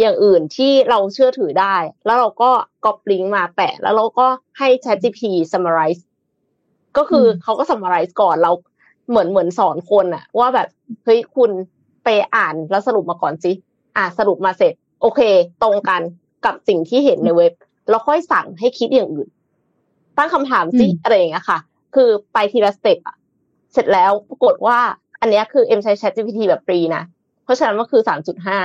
[0.00, 2.50] อย่างอื่นที่เราเชื่อถือได้ แล้วเราก็
[2.84, 4.26] ก๊อปลิงก์มาแปะ แล้วเราก็
[4.58, 6.00] ให้ ChatGPT summarize
[6.96, 8.52] ก็คืออมเขาก็ summarize ก่อนเรา
[9.08, 10.68] เหมือนเหมือนสอนคนอะว่าแบบ
[11.04, 11.50] เฮ้ยคุณ
[12.04, 13.52] ไปอ่านแล้วสรุปมาก่อนสิ
[13.96, 15.20] อะสรุปมาเสร็จ โอเค
[15.62, 16.02] ตรงกัน
[16.44, 17.52] กับสิ่งที่เห็นในเว็บ
[17.88, 19.28] แล้วค่อยสั่งให้คิดอย่างอื่น
[20.18, 21.58] ตั้งคำถามสิอืมอะไรอย่างเงี้ยค่ะ
[21.94, 23.16] คือไปทีละสเต็ปอะ
[23.72, 24.78] เสร็จแล้วปรากฏว่า
[25.20, 27.02] อันเนี้ยคือเอ็มใช้ ChatGPT แบบฟรีนะ
[27.44, 28.58] เพราะฉะนั้นมันคือสามจุดห้า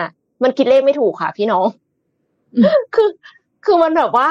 [0.43, 1.67] มันคิดเลขไม่ถูกค่ะ พี่น้อง
[2.55, 3.09] อืมคือ
[3.65, 4.29] คือมันแบบว่า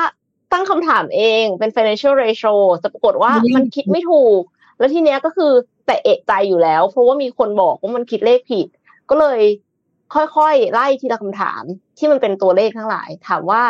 [0.53, 4.43] ตั้งคำถามเองเป็น financial ratio แต่ปรากฏว่าอืมมันคิดไม่ถูก
[4.79, 5.53] แล้วทีเนี้ยก็คือ
[5.87, 8.67] แต่เอกใจอยู่แล้ว เพราะว่ามีคนบอกว่ามันคิดเลขผิด
[9.11, 9.41] ก็เลย
[10.15, 11.63] ค่อยๆ ไล่ทีละคำถาม
[11.99, 13.63] ที่มันเป็นตัวเลขทั้งหลาย ถามว่า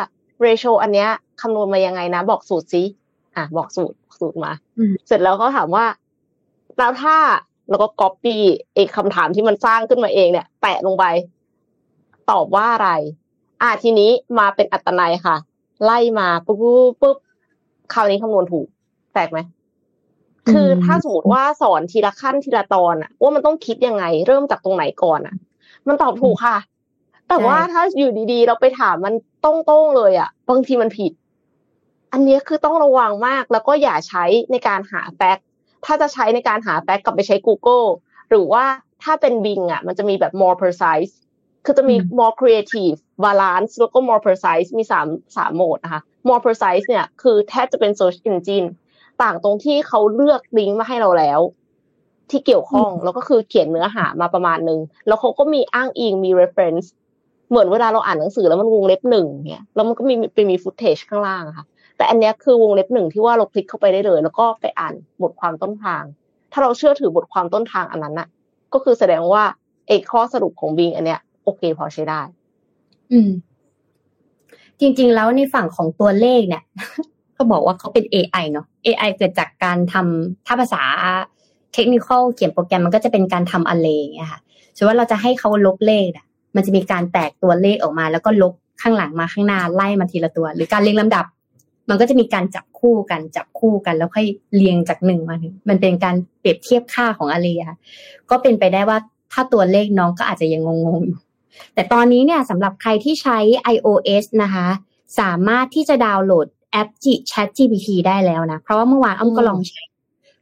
[0.44, 1.08] ratio อันเนี้ย
[1.40, 2.82] คำนวณมายังไงนะ บอกสูตรสิ
[3.36, 5.86] อะบอกสูตรสูตรมาอืมเสร็จแล้วก็ถามว่า
[6.78, 7.16] แล้วถ้า
[7.68, 8.42] แล้วก็ก๊อปปี้
[8.74, 11.04] เอกคำถามที่มันสร้างขึ้นมาเองเนี่ย แปะลงไป
[12.30, 12.90] ตอบว่าอะไร
[13.62, 15.36] อ่าทีนี้มาเป็นอัตนัยค่ะ
[15.84, 17.16] ไล่มาปุ๊บปุ๊บปุ๊บ
[17.92, 18.66] คราวนี้คำนวณถูก
[19.12, 19.38] แปลกไหม
[20.50, 25.34] คือถ้าสมมติว่าสอนทีละขั้นทีละตอนอะว่ามันต้องคิดยังไง เริ่มจากตรงไหนก่อนอะ
[25.88, 26.56] มันตอบถูกค่ะ
[27.28, 29.14] แต่ว่าถ้าอยู่ดีๆ เราไปถามมัน
[29.44, 31.12] ตรงๆเลยอะบางทีมันผิด
[32.12, 35.44] อันนี้คือต้องระวังมากแล้วก็อย่าใช้ในการหาแฟกต์
[35.84, 37.86] ถ้าจะใช้ในการหาแฟกต์กลับไปใช้ Google
[38.30, 38.64] หรือว่า
[39.02, 41.12] ถ้าเป็น Bing อะมันจะมีแบบ more precise
[41.64, 45.06] คือจะมี more creative balance แล้วก็ more precise มีสาม
[45.36, 48.66] สามโหมดนะคะ more precise เนี่ยคือแทบจะเป็น search engine
[49.22, 51.40] ต่างตรงที่เขาเลือกลิงก์มาให้เราแล้ว
[52.30, 56.86] ที่เกี่ยวข้องแล้วก็คือเขียนเนื้อหามาประมาณนึง แล้วเขาก็มีอ้างอิงมี reference
[57.50, 61.66] เหมือนเวลาเราอ่านหนังสือแล้วมันวงเล็บหนึ่งเนี่ยแล้วมันก็มีไปมี footage ข้างล่างค่ะ
[61.96, 66.02] แต่อันนี้คือวงเล็บหนึ่งที่ว่าเราคลิกเข้าไปได้เลย แล้วก็ไปอ่านบทความต้นทาง
[66.52, 68.28] ถ้าเราเชื่อถือบทความต้นทางอันนั้นน่ะ
[68.72, 69.42] ก็คือแสดงว่า
[69.88, 72.20] เอกข้อสรุปของบิงอันเนี้ยโอเคพอใช้ได้
[73.12, 73.30] อืม
[74.80, 76.62] จริง ๆ แล้วในฝั่งของตัวเลขเนี่ย
[77.36, 80.82] ก็บอกว่าเขาเป็น AI เนาะ AI เกิดจากการทำถ้าภาษา
[81.74, 84.40] เทคนิคเขียนโปรแกรมมันก็จะเป็นการทำอะไรอย่างเงี้ยค่ะ
[84.76, 88.52] สมมติว่าเราจะให้เขาลบเลขอะ มันจะมีการแตกตัวเลขออกมา แล้วก็ลบ
[88.82, 91.24] ข้างหลังมาข้างหน้าไล่มาทีละตัว หรือการเรียงลำดับ
[91.88, 97.78] มันก็จะมีการจับคู่กันจับคู่กัน แล้วค่อยเรียงจากหนึ่งมาถึงมันเป็นการเปรียบเทียบค่าของอะไรอะ
[98.30, 98.98] ก็เป็นไปได้ว่า
[99.32, 101.20] ถ้าตัวเลขน้องก็อาจจะยังงงๆอยู่
[101.74, 103.38] แต่ตอนนี้เนี่ยสำหรับใครที่ใช้
[103.74, 104.66] iOS นะคะ
[105.20, 106.88] สามารถที่จะดาวน์โหลดแอป
[107.30, 109.82] Chat GPT ได้แล้วนะ เพราะว่าเมื่อวานอ้อมก็ลองใช้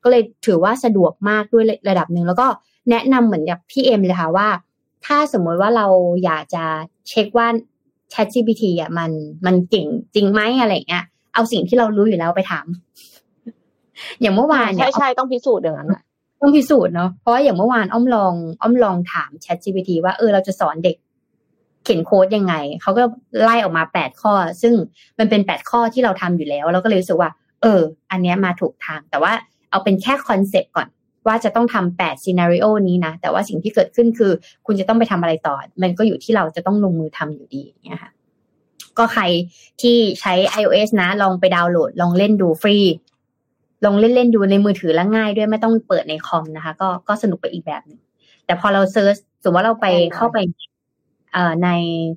[0.02, 2.46] ก็เลยถือว่าสะดวกมากด้วยระดับหนึ่ง แล้วก็
[2.90, 4.48] แนะนำเหมือนกับพี่เอ็มเลยค่ะว่า
[5.06, 5.86] ถ้าสมมติว่าเรา
[6.24, 6.64] อยากจะ
[7.08, 7.48] เช็คว่า
[8.12, 9.10] Chat GPT อะมัน
[9.46, 11.04] มันเก่งจริงไหมอะไรเงี้ย
[11.34, 12.66] เอาสิ่งที่เรารู้อยู่แล้วไปถาม
[14.20, 16.02] อย่างเมื่อวานเนี่ยใช่ใช่ต้องพิสูจน์อย่างนั้นอะ
[16.46, 20.96] ต้องพิสูจน์เนาะเพราะว่าอย่างเมื่อวานอ้อมลองอ้อมลองถาม Chat GPT ว่าเออเราจะสอนเด็ก
[21.84, 23.02] เขียนโค้ดยังไง เขาก็
[23.42, 24.32] ไล่ออกมาแปดข้อ
[24.62, 24.74] ซึ่ง
[25.18, 27.30] มันเป็นแปดข้อที่เราทำอยู่แล้ว เราก็เลยรู้สึกว่า
[27.62, 27.80] เออ
[28.10, 29.32] อันเนี้ยมาถูกทาง แต่ว่า
[29.70, 30.88] เอาเป็นแค่ concept ก่อน
[31.26, 34.32] ว่าจะต้องทำแปด scenario นี้นะ แต่ว่าสิ่งที่เกิดขึ้นคือ
[34.66, 38.12] คุณจะต้องไปทำอะไรต่อ มันก็อยู่ที่เราจะต้องลงมือทำอยู่ดีเนี่ยค่ะ
[38.98, 39.22] ก็ใคร
[39.80, 42.78] ที่ใช้ iOS นะ ลองไปดาวน์โหลด ลองเล่นดูฟรี
[43.84, 48.00] ลองเล่นเล่นๆดูในมือถือแล้วง่ายด้วยไม่ต้องเปิดในคอมนะคะ ก็ก็สนุกไปอีกแบบหนึ่ง
[48.46, 50.38] แต่พอเรา search สมมติว่าเราไปเข้าไป
[51.32, 51.68] เอ่อใน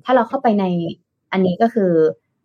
[0.04, 0.64] ถ้าเราเข้าไปใน
[1.32, 1.90] อันนี้ก็คือ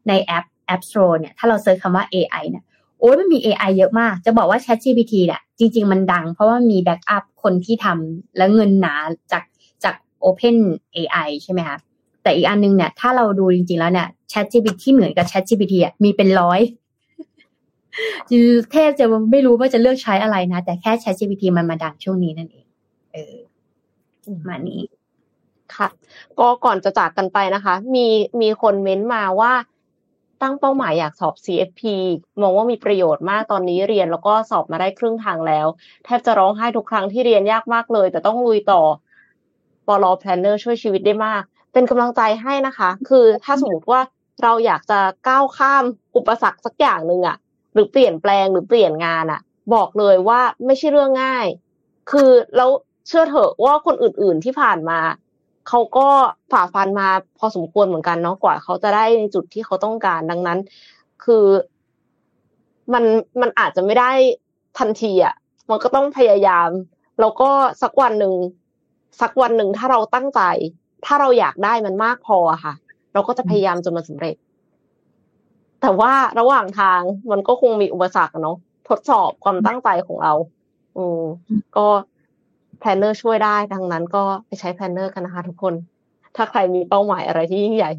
[0.08, 2.64] ในแอป App Store เนี่ย ถ้าเรา search คำว่า AI เนี่ย
[3.00, 8.96] โอ้ยมันมี AI เยอะมาก จะบอกว่า ChatGPT เนี่ยจริง ๆ มันดัง เพราะว่ามี backup คนที่ทำแล้วเงินหนา
[9.32, 9.44] จาก
[9.84, 9.96] จาก
[10.26, 11.78] OpenAI ใช่ไหมคะ
[12.24, 16.60] แต่อีกอันนึงเนี่ย ถ้าเราดูจริง ๆ แล้วเนี่ย ChatGPT ที่เหมือนกับ ChatGPT อะมีเป็นร้อย
[18.30, 22.66] คือแทบจะไม่รู้ว่าจะเลือกใช้อะไรนะ แต่แค่ ChatGPT มันมาดังช่วงนี้นั่นเอง
[23.14, 23.36] เออ
[24.48, 24.82] มานี้
[25.76, 25.88] ค่ะ
[26.40, 28.08] ก็ก่อนจะจากกันไปนะคะ มี
[28.42, 29.54] มีคนเม้นต์มาว่า
[30.42, 31.82] ตั้งเป้าหมายอยากสอบ CFP
[32.42, 35.68] มองว่ามีประโยชน์มากตอนนี้เรียนแล้วก็สอบมาได้ครึ่งทางแล้ว
[36.06, 38.82] แทบจะร้องไห้ทุกครั้งที่เรียนยากมากเลย แต่ต้องลุยต่อ
[39.88, 41.42] ปลอ planner ช่วยชีวิตได้มาก
[41.74, 44.02] เป็นกำลังใจให้นะคะ คือถ้าสมมติว่า
[44.44, 45.84] เราอยากจะก้าวข้าม
[46.18, 47.38] อุปสรรคสักอย่างหนึ่งอะ
[47.76, 49.42] หรือเปลี่ยนแปลงหรือเปลี่ยนงานอะ
[49.74, 51.48] บอกเลยว่าไม่ใช่เรื่องง่าย
[52.12, 52.70] คือแล้ว
[53.08, 55.00] เชื่อเถอะว่าคนอื่น ๆที่ผ่านมา
[55.68, 56.08] เขาก็
[56.52, 60.60] ฝ่าฟันมาพอสมควรเหมือนกันเนาะกว่าเขาจะได้ในจุดที่เขาต้องการดังนั้น
[61.24, 61.46] คือ
[62.94, 63.04] มัน
[63.42, 64.12] มันอาจจะไม่ได้
[64.78, 65.36] ทันทีอะ
[65.70, 66.70] มันก็ต้องพยายาม
[67.20, 67.50] แล้วก็
[67.82, 68.34] สักวันหนึ่ง
[69.22, 70.42] สักวันหนึ่งถ้าเราตั้งใจ
[71.06, 72.74] ถ้าเราอยากได้มันมากพอค่ะ
[73.14, 74.36] เราก็จะพยายามจนมันสำเร็จ
[75.86, 78.58] แต่ว่าระหว่างทางมันก็คงมีอุปสรรคอะเนาะ
[78.90, 80.34] ทดสอบความตั้งใจของเรา
[80.98, 81.22] อืม
[81.78, 81.88] ก็
[82.80, 85.74] planner ช่วยได้ ดังนั้นก็ไปใช้ planner กันนะคะทุกคน
[86.36, 87.92] ถ้าใครมีเป้าหมายอะไรที่ยิ่งใหญ่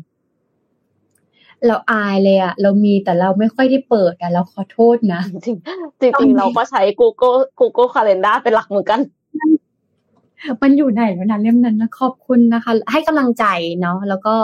[1.67, 9.01] เราอายเลยอะเรามีแต่เราไม่ค่อยได้เปิดอะเราขอโทษนะ จริงๆจริงๆเราก็ใช้ Google Google Calendar เป็นหลักเหมือนกัน
[10.63, 13.45] มันอยู่ไหนวะนะเล่มนั้นนะขอบคุณนะคะ ให้กำลังใจ
[13.81, 14.37] เนาะแล้วก็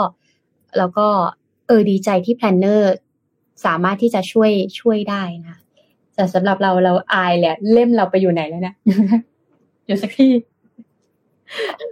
[0.77, 1.07] แล้วก็
[1.67, 2.93] เออดีใจที่ planner
[3.65, 5.55] สามารถที่จะช่วยช่วยได้นะ
[6.15, 8.75] แต่สำหรับเราเราอายแหละ เล่มเราไปอยู่ไหนแล้วเนี่ย
[9.85, 10.31] อยู่สักที่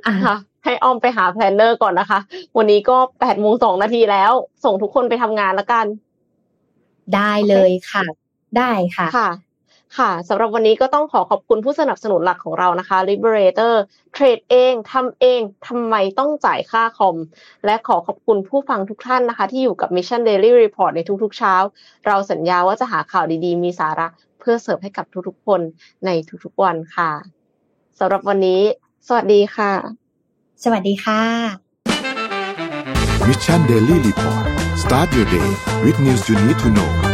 [0.05, 2.19] อะค่ะให้อ้อมไปหา planner ก่อนนะคะ
[2.57, 4.31] วันนี้ก็แปดโมงสองนาทีแล้ว
[4.63, 5.85] ส่งทุกคนไปทำงานแล้วกัน
[7.15, 8.05] ได้เลยค่ะ
[8.57, 9.29] ได้ค่ะค่ะ
[9.97, 13.73] ค่ะสำหรับวันนี้ก็ต้องขอขอบคุณผู้สนับสนุนหลักของเรานะคะ Liberator
[14.13, 17.17] เทรดเองทำเองทำไมต้องจ่ายค่าคอม
[17.65, 21.55] และขอขอบคุณผู้ฟังทุกท่านนะคะ ที่อยู่กับ Mission Daily Report ในทุกๆเช้า
[22.05, 24.07] เราสัญญาว่าจะหาข่าวดีๆ มีสาระ
[24.39, 25.61] เพื่อเสิร์ฟให้กับทุกๆคน
[26.05, 26.09] ใน
[26.43, 27.11] ทุกๆวันค่ะ
[27.99, 28.61] สำหรับวันนี้
[29.07, 29.71] สวัสดีค่ะ
[30.63, 31.21] สวัสดีค่ะ
[33.27, 34.45] Mission Daily Report
[34.83, 35.49] start your day
[35.83, 37.10] with news you need to know